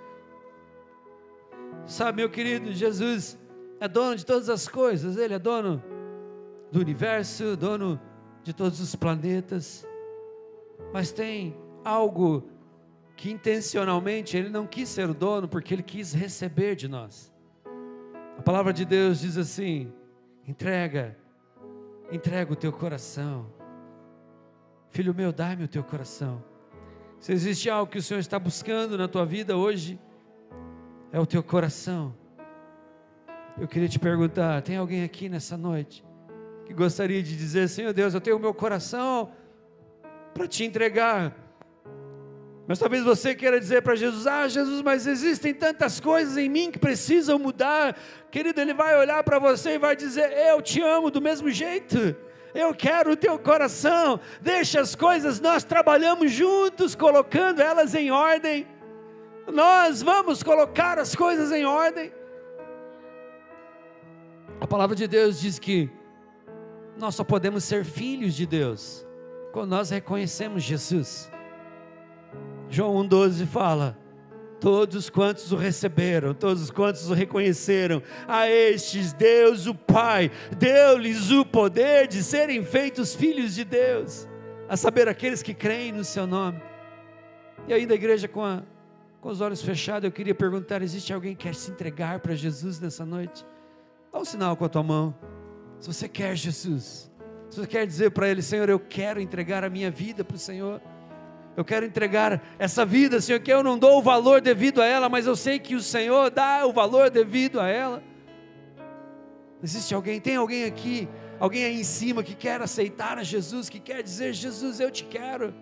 Sabe, 1.85 2.23
meu 2.23 2.31
querido, 2.31 2.73
Jesus 2.73 3.39
é 3.81 3.87
dono 3.87 4.17
de 4.17 4.25
todas 4.25 4.49
as 4.49 4.67
coisas, 4.67 5.19
Ele 5.19 5.35
é 5.35 5.39
dono 5.39 5.83
do 6.73 6.81
universo, 6.81 7.55
dono 7.55 8.01
de 8.47 8.53
todos 8.53 8.79
os 8.79 8.95
planetas, 8.95 9.85
mas 10.93 11.11
tem 11.11 11.57
algo 11.85 12.49
que 13.17 13.29
intencionalmente 13.29 14.37
ele 14.37 14.49
não 14.49 14.69
quis 14.69 14.89
ser 14.89 15.11
o 15.11 15.15
dono, 15.15 15.49
porque 15.49 15.75
ele 15.75 15.83
quis 15.83 16.13
receber 16.13 16.77
de 16.77 16.87
nós. 16.87 17.35
A 18.39 18.43
palavra 18.43 18.73
de 18.73 18.85
Deus 18.85 19.19
diz 19.19 19.37
assim: 19.37 19.93
entrega, 20.47 21.19
entrega 22.13 22.53
o 22.53 22.55
teu 22.55 22.73
coração. 22.73 23.53
Filho 24.91 25.13
meu, 25.13 25.33
dá-me 25.33 25.65
o 25.65 25.69
teu 25.69 25.83
coração. 25.83 26.41
Se 27.19 27.33
existe 27.33 27.69
algo 27.69 27.91
que 27.91 27.99
o 27.99 28.03
Senhor 28.03 28.21
está 28.21 28.39
buscando 28.39 28.97
na 28.97 29.09
tua 29.09 29.27
vida 29.27 29.57
hoje, 29.57 29.99
é 31.11 31.19
o 31.19 31.27
teu 31.27 31.43
coração. 31.43 32.15
Eu 33.59 33.67
queria 33.67 33.89
te 33.89 33.99
perguntar: 33.99 34.63
tem 34.63 34.77
alguém 34.77 35.03
aqui 35.03 35.29
nessa 35.29 35.57
noite 35.57 36.07
que 36.67 36.75
gostaria 36.75 37.23
de 37.23 37.37
dizer: 37.37 37.69
Senhor 37.69 37.93
Deus, 37.93 38.13
eu 38.13 38.21
tenho 38.21 38.37
o 38.37 38.41
meu 38.41 38.53
coração 38.53 39.33
para 40.35 40.47
te 40.47 40.65
entregar. 40.65 41.35
Mas 42.67 42.81
talvez 42.81 43.05
você 43.05 43.35
queira 43.35 43.61
dizer 43.61 43.83
para 43.83 43.95
Jesus: 43.95 44.27
Ah, 44.27 44.49
Jesus, 44.49 44.83
mas 44.83 45.07
existem 45.07 45.55
tantas 45.55 46.01
coisas 46.01 46.37
em 46.37 46.49
mim 46.49 46.71
que 46.71 46.79
precisam 46.79 47.39
mudar. 47.39 47.97
Querido, 48.31 48.61
Ele 48.61 48.75
vai 48.75 48.99
olhar 48.99 49.23
para 49.23 49.39
você 49.39 49.75
e 49.75 49.79
vai 49.79 49.95
dizer: 49.95 50.31
Eu 50.33 50.61
te 50.61 50.81
amo 50.83 51.11
do 51.11 51.23
mesmo 51.23 51.49
jeito. 51.51 52.17
Eu 52.53 52.75
quero 52.75 53.13
o 53.13 53.17
teu 53.17 53.39
coração. 53.39 54.19
Deixa 54.41 54.81
as 54.81 54.95
coisas, 54.95 55.41
nós 55.41 55.63
trabalhamos 55.63 56.33
juntos, 56.33 56.95
colocando 56.95 57.61
elas 57.61 57.95
em 57.95 58.11
ordem. 58.11 58.67
Nós 59.53 60.03
vamos 60.03 60.43
colocar 60.43 60.99
as 60.99 61.15
coisas 61.15 61.53
em 61.53 61.65
ordem. 61.65 62.13
A 64.61 64.67
palavra 64.67 64.97
de 64.97 65.07
Deus 65.07 65.39
diz 65.39 65.59
que 65.59 65.91
nós 66.99 67.15
só 67.15 67.25
podemos 67.25 67.65
ser 67.65 67.85
filhos 67.85 68.35
de 68.35 68.47
Deus 68.47 69.07
quando 69.53 69.71
nós 69.71 69.91
reconhecemos 69.91 70.63
Jesus. 70.63 71.31
João 72.69 72.95
1,12 73.09 73.47
fala: 73.47 73.99
Todos 74.61 75.09
quantos 75.11 75.53
o 75.53 75.57
receberam, 75.57 76.35
todos 76.35 76.71
quantos 76.71 77.09
o 77.11 77.15
reconheceram, 77.15 78.03
a 78.27 78.49
estes 78.51 79.13
Deus 79.13 79.67
o 79.67 79.75
Pai 79.75 80.31
deu-lhes 80.59 81.31
o 81.31 81.45
poder 81.45 82.09
de 82.09 82.23
serem 82.23 82.65
feitos 82.65 83.15
filhos 83.15 83.55
de 83.55 83.65
Deus, 83.65 84.27
a 84.69 84.77
saber, 84.77 85.09
aqueles 85.09 85.43
que 85.43 85.55
creem 85.55 85.93
no 85.93 86.05
seu 86.05 86.27
nome. 86.27 86.61
E 87.69 87.73
aí, 87.73 87.87
da 87.87 87.95
igreja 87.95 88.29
com, 88.29 88.45
a, 88.45 88.63
com 89.21 89.29
os 89.29 89.41
olhos 89.41 89.63
fechados, 89.63 90.05
eu 90.05 90.13
queria 90.13 90.35
perguntar: 90.35 90.83
existe 90.83 91.13
alguém 91.13 91.35
que 91.35 91.45
quer 91.45 91.55
se 91.55 91.71
entregar 91.71 92.21
para 92.21 92.35
Jesus 92.35 92.81
nessa 92.81 93.05
noite? 93.05 93.45
Dá 94.13 94.19
um 94.19 94.25
sinal 94.25 94.57
com 94.57 94.65
a 94.65 94.69
tua 94.69 94.83
mão. 94.83 95.36
Se 95.81 95.93
você 95.93 96.09
quer 96.09 96.37
Jesus, 96.37 97.11
se 97.51 97.61
você 97.61 97.67
quer 97.67 97.87
dizer 97.87 98.11
para 98.11 98.29
Ele, 98.29 98.43
Senhor, 98.43 98.69
eu 98.69 98.79
quero 98.79 99.21
entregar 99.21 99.65
a 99.65 99.71
minha 99.71 99.91
vida 99.91 100.25
para 100.25 100.37
o 100.37 100.39
Senhor. 100.39 100.81
Eu 101.57 101.65
quero 101.65 101.87
entregar 101.87 102.43
essa 102.59 102.85
vida, 102.85 103.21
Senhor, 103.21 103.41
que 103.41 103.51
eu 103.51 103.63
não 103.63 103.79
dou 103.79 103.99
o 103.99 104.03
valor 104.03 104.43
devido 104.43 104.83
a 104.83 104.85
ela, 104.85 105.09
mas 105.09 105.27
eu 105.27 105.35
sei 105.35 105.59
que 105.59 105.75
o 105.75 105.81
Senhor 105.81 106.31
dá 106.31 106.67
o 106.67 106.73
valor 106.73 107.09
devido 107.09 107.59
a 107.59 107.67
ela. 107.67 108.03
Existe 109.63 109.95
alguém, 109.95 110.21
tem 110.21 110.37
alguém 110.37 110.65
aqui, 110.65 111.09
alguém 111.41 111.65
aí 111.65 111.81
em 111.81 111.85
cima 111.85 112.23
que 112.23 112.35
quer 112.35 112.61
aceitar 112.61 113.17
a 113.17 113.23
Jesus, 113.23 113.71
que 113.71 113.81
quer 113.81 114.03
dizer: 114.03 114.35
Jesus, 114.35 114.81
eu 114.81 114.91
te 114.91 115.05
quero. 115.05 115.55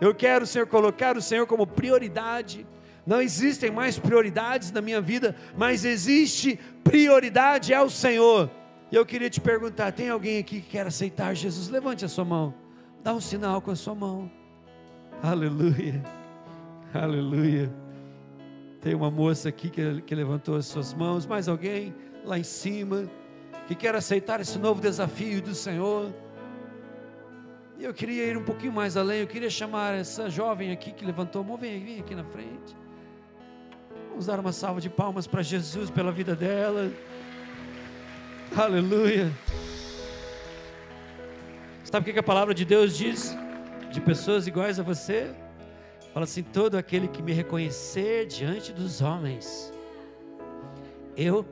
Eu 0.00 0.14
quero, 0.14 0.44
Senhor, 0.44 0.66
colocar 0.66 1.16
o 1.16 1.22
Senhor 1.22 1.46
como 1.46 1.66
prioridade. 1.66 2.66
Não 3.06 3.22
existem 3.22 3.70
mais 3.70 3.96
prioridades 3.96 4.72
na 4.72 4.82
minha 4.82 5.00
vida, 5.00 5.36
mas 5.56 5.84
existe 5.84 6.58
prioridade 6.82 7.72
ao 7.72 7.88
Senhor. 7.88 8.50
E 8.90 8.96
eu 8.96 9.04
queria 9.04 9.28
te 9.28 9.40
perguntar: 9.40 9.92
tem 9.92 10.08
alguém 10.08 10.38
aqui 10.38 10.60
que 10.60 10.68
quer 10.68 10.86
aceitar 10.86 11.34
Jesus? 11.34 11.68
Levante 11.68 12.04
a 12.04 12.08
sua 12.08 12.24
mão, 12.24 12.54
dá 13.02 13.12
um 13.14 13.20
sinal 13.20 13.60
com 13.60 13.70
a 13.70 13.76
sua 13.76 13.94
mão. 13.94 14.30
Aleluia, 15.22 16.02
aleluia. 16.94 17.72
Tem 18.80 18.94
uma 18.94 19.10
moça 19.10 19.48
aqui 19.48 19.68
que, 19.68 20.02
que 20.02 20.14
levantou 20.14 20.56
as 20.56 20.66
suas 20.66 20.94
mãos, 20.94 21.26
mais 21.26 21.48
alguém 21.48 21.94
lá 22.24 22.38
em 22.38 22.44
cima 22.44 23.10
que 23.66 23.74
quer 23.74 23.94
aceitar 23.96 24.40
esse 24.40 24.58
novo 24.58 24.80
desafio 24.80 25.42
do 25.42 25.54
Senhor. 25.54 26.14
E 27.78 27.84
eu 27.84 27.92
queria 27.92 28.24
ir 28.24 28.36
um 28.36 28.44
pouquinho 28.44 28.72
mais 28.72 28.96
além, 28.96 29.20
eu 29.20 29.26
queria 29.26 29.50
chamar 29.50 29.94
essa 29.94 30.30
jovem 30.30 30.70
aqui 30.70 30.92
que 30.92 31.04
levantou 31.04 31.42
a 31.42 31.44
mão, 31.44 31.56
vem, 31.56 31.84
vem 31.84 32.00
aqui 32.00 32.14
na 32.14 32.24
frente. 32.24 32.76
Vamos 34.08 34.26
dar 34.26 34.40
uma 34.40 34.52
salva 34.52 34.80
de 34.80 34.88
palmas 34.88 35.26
para 35.26 35.42
Jesus 35.42 35.90
pela 35.90 36.10
vida 36.10 36.34
dela. 36.34 36.90
Aleluia. 38.54 39.32
Sabe 41.84 42.10
o 42.10 42.12
que 42.12 42.18
a 42.18 42.22
palavra 42.22 42.52
de 42.52 42.64
Deus 42.64 42.96
diz? 42.96 43.34
de 43.96 44.00
pessoas 44.02 44.46
iguais 44.46 44.78
a 44.78 44.82
você. 44.82 45.34
Fala 46.12 46.24
assim: 46.24 46.42
todo 46.42 46.76
aquele 46.76 47.08
que 47.08 47.22
me 47.22 47.32
reconhecer 47.32 48.26
diante 48.26 48.72
dos 48.72 49.00
homens, 49.00 49.72
eu 51.16 51.46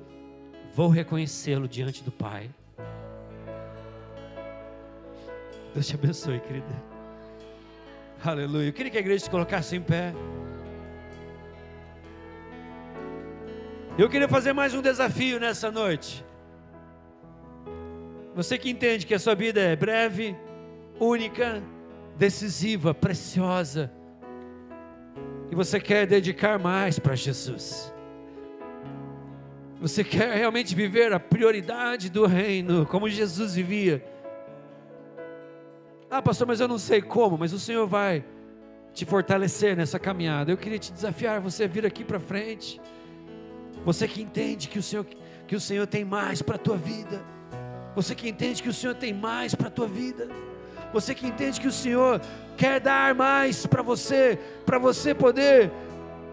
vou 0.74 0.88
reconhecê-lo 0.88 1.66
diante 1.66 2.03
do 2.05 2.12
Pai. 2.12 2.51
Deus 5.72 5.86
te 5.86 5.95
abençoe, 5.95 6.38
querida. 6.40 6.95
Aleluia. 8.22 8.68
Eu 8.68 8.72
queria 8.72 8.90
que 8.90 8.99
a 8.99 9.01
igreja 9.01 9.24
se 9.24 9.30
colocasse 9.30 9.74
em 9.74 9.80
pé. 9.80 10.14
Eu 13.97 14.09
queria 14.09 14.28
fazer 14.28 14.53
mais 14.53 14.74
um 14.74 14.82
desafio 14.82 15.40
nessa 15.40 15.70
noite. 15.70 16.24
Você 18.35 18.59
que 18.59 18.68
entende 18.68 19.07
que 19.07 19.14
a 19.14 19.18
sua 19.18 19.35
vida 19.35 19.61
é 19.61 19.76
breve, 19.76 20.37
única, 20.99 21.62
decisiva, 22.16 22.93
preciosa, 22.93 23.93
e 25.51 25.55
você 25.55 25.78
quer 25.78 26.07
dedicar 26.07 26.59
mais 26.59 26.99
para 26.99 27.14
Jesus, 27.14 27.93
você 29.80 30.03
quer 30.03 30.35
realmente 30.35 30.74
viver 30.74 31.12
a 31.12 31.20
prioridade 31.20 32.11
do 32.11 32.26
reino, 32.26 32.87
como 32.87 33.09
Jesus 33.09 33.55
vivia. 33.55 34.05
Ah, 36.11 36.22
pastor, 36.22 36.47
mas 36.47 36.61
eu 36.61 36.66
não 36.66 36.78
sei 36.78 37.03
como, 37.03 37.37
mas 37.37 37.53
o 37.53 37.59
Senhor 37.59 37.87
vai 37.87 38.24
te 38.93 39.05
fortalecer 39.05 39.76
nessa 39.76 39.99
caminhada. 39.99 40.51
Eu 40.51 40.57
queria 40.57 40.78
te 40.78 40.93
desafiar 40.93 41.41
você 41.41 41.64
a 41.64 41.66
vir 41.66 41.85
aqui 41.85 42.05
para 42.05 42.20
frente. 42.20 42.80
Você 43.85 44.09
que 44.09 44.22
entende 44.22 44.68
que 44.68 44.78
o 44.78 44.82
Senhor 44.82 45.05
que 45.47 45.55
o 45.55 45.61
Senhor 45.61 45.87
tem 45.87 46.05
mais 46.05 46.41
para 46.41 46.57
a 46.57 46.59
tua 46.59 46.76
vida. 46.76 47.22
Você 47.95 48.14
que 48.14 48.28
entende 48.28 48.62
que 48.62 48.68
o 48.68 48.72
Senhor 48.72 48.95
tem 48.95 49.12
mais 49.12 49.55
para 49.55 49.68
a 49.68 49.70
tua 49.70 49.86
vida. 49.86 50.28
Você 50.92 51.14
que 51.14 51.26
entende 51.26 51.61
que 51.61 51.68
o 51.68 51.72
Senhor 51.72 52.20
quer 52.57 52.80
dar 52.80 53.14
mais 53.14 53.66
para 53.66 53.82
você, 53.82 54.38
para 54.64 54.78
você 54.78 55.14
poder 55.14 55.70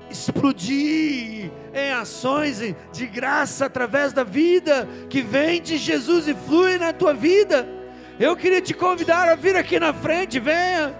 explodir 0.09 1.49
em 1.73 1.91
ações 1.93 2.61
de 2.91 3.07
graça 3.07 3.65
através 3.65 4.11
da 4.11 4.23
vida 4.23 4.87
que 5.09 5.21
vem 5.21 5.61
de 5.61 5.77
Jesus 5.77 6.27
e 6.27 6.33
flui 6.33 6.77
na 6.77 6.91
tua 6.91 7.13
vida. 7.13 7.67
Eu 8.19 8.35
queria 8.35 8.61
te 8.61 8.73
convidar 8.73 9.29
a 9.29 9.35
vir 9.35 9.55
aqui 9.55 9.79
na 9.79 9.93
frente, 9.93 10.39
venha. 10.39 10.93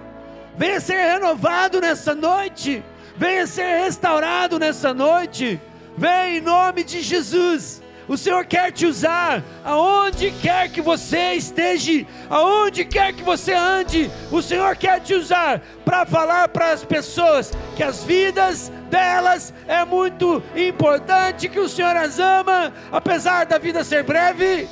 Venha 0.58 0.80
ser 0.80 0.98
renovado 1.14 1.80
nessa 1.80 2.16
noite. 2.16 2.84
Venha 3.16 3.46
ser 3.46 3.84
restaurado 3.84 4.58
nessa 4.58 4.94
noite. 4.94 5.60
Venha 5.98 6.38
em 6.38 6.42
nome 6.42 6.84
de 6.84 7.02
Jesus. 7.02 7.82
O 8.12 8.18
Senhor 8.18 8.44
quer 8.44 8.74
te 8.74 8.86
usar 8.86 9.42
aonde 9.64 10.32
quer 10.32 10.70
que 10.70 10.82
você 10.82 11.36
esteja, 11.36 12.06
aonde 12.30 12.84
quer 12.84 13.14
que 13.14 13.24
você 13.24 13.54
ande. 13.54 14.12
O 14.30 14.42
Senhor 14.42 14.76
quer 14.76 15.00
te 15.00 15.14
usar 15.14 15.62
para 15.86 16.06
falar 16.06 16.50
para 16.50 16.74
as 16.74 16.84
pessoas 16.84 17.54
que 17.74 17.82
as 17.82 18.04
vidas 18.04 18.70
delas 18.90 19.54
é 19.66 19.86
muito 19.86 20.44
importante, 20.54 21.48
que 21.48 21.58
o 21.58 21.70
Senhor 21.70 21.96
as 21.96 22.20
ama, 22.20 22.74
apesar 22.92 23.46
da 23.46 23.58
vida 23.58 23.82
ser 23.82 24.04
breve. 24.04 24.68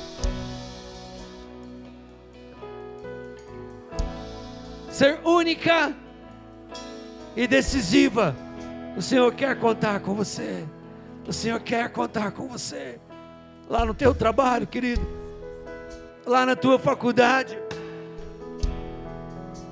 Ser 4.90 5.18
única 5.24 5.94
e 7.34 7.46
decisiva. 7.46 8.36
O 8.94 9.00
Senhor 9.00 9.32
quer 9.32 9.58
contar 9.58 10.00
com 10.00 10.12
você. 10.12 10.62
O 11.26 11.32
Senhor 11.32 11.58
quer 11.60 11.88
contar 11.88 12.32
com 12.32 12.46
você 12.46 13.00
lá 13.70 13.86
no 13.86 13.94
teu 13.94 14.12
trabalho, 14.12 14.66
querido, 14.66 15.06
lá 16.26 16.44
na 16.44 16.56
tua 16.56 16.76
faculdade, 16.76 17.56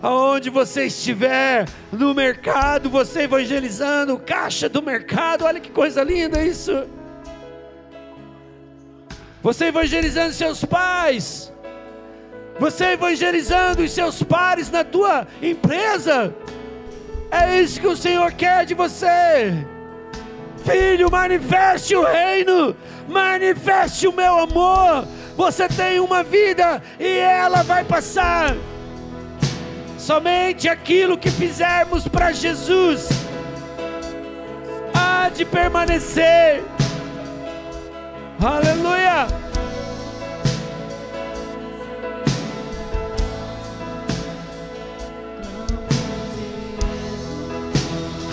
aonde 0.01 0.49
você 0.51 0.85
estiver, 0.85 1.69
no 1.91 2.15
mercado, 2.15 2.89
você 2.89 3.23
evangelizando, 3.23 4.17
caixa 4.17 4.69
do 4.69 4.81
mercado, 4.81 5.45
olha 5.45 5.59
que 5.59 5.73
coisa 5.73 6.05
linda 6.05 6.41
isso. 6.41 6.87
Você 9.43 9.67
evangelizando 9.67 10.33
seus 10.33 10.65
pais, 10.65 11.53
você 12.57 12.93
evangelizando 12.93 13.83
os 13.83 13.91
seus 13.91 14.23
pares 14.23 14.71
na 14.71 14.85
tua 14.85 15.27
empresa, 15.43 16.33
é 17.33 17.61
isso 17.61 17.81
que 17.81 17.87
o 17.89 17.97
Senhor 17.97 18.31
quer 18.31 18.65
de 18.65 18.75
você. 18.75 19.53
Filho, 20.65 21.11
manifeste 21.11 21.97
o 21.97 22.05
reino, 22.05 22.77
manifeste 23.09 24.07
o 24.07 24.13
meu 24.13 24.39
amor. 24.39 25.07
Você 25.37 25.69
tem 25.69 25.99
uma 26.01 26.23
vida 26.23 26.83
e 26.99 27.19
ela 27.19 27.63
vai 27.63 27.85
passar. 27.85 28.55
Somente 29.99 30.69
aquilo 30.69 31.19
que 31.19 31.31
fizermos 31.31 32.07
para 32.07 32.33
Jesus 32.33 33.09
há 34.95 35.29
de 35.29 35.45
permanecer. 35.45 36.63
Aleluia. 38.41 39.27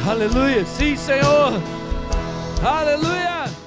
Aleluia. 0.07 0.63
Sim, 0.65 0.95
Senhor. 0.95 1.53
Aleluia. 2.63 3.64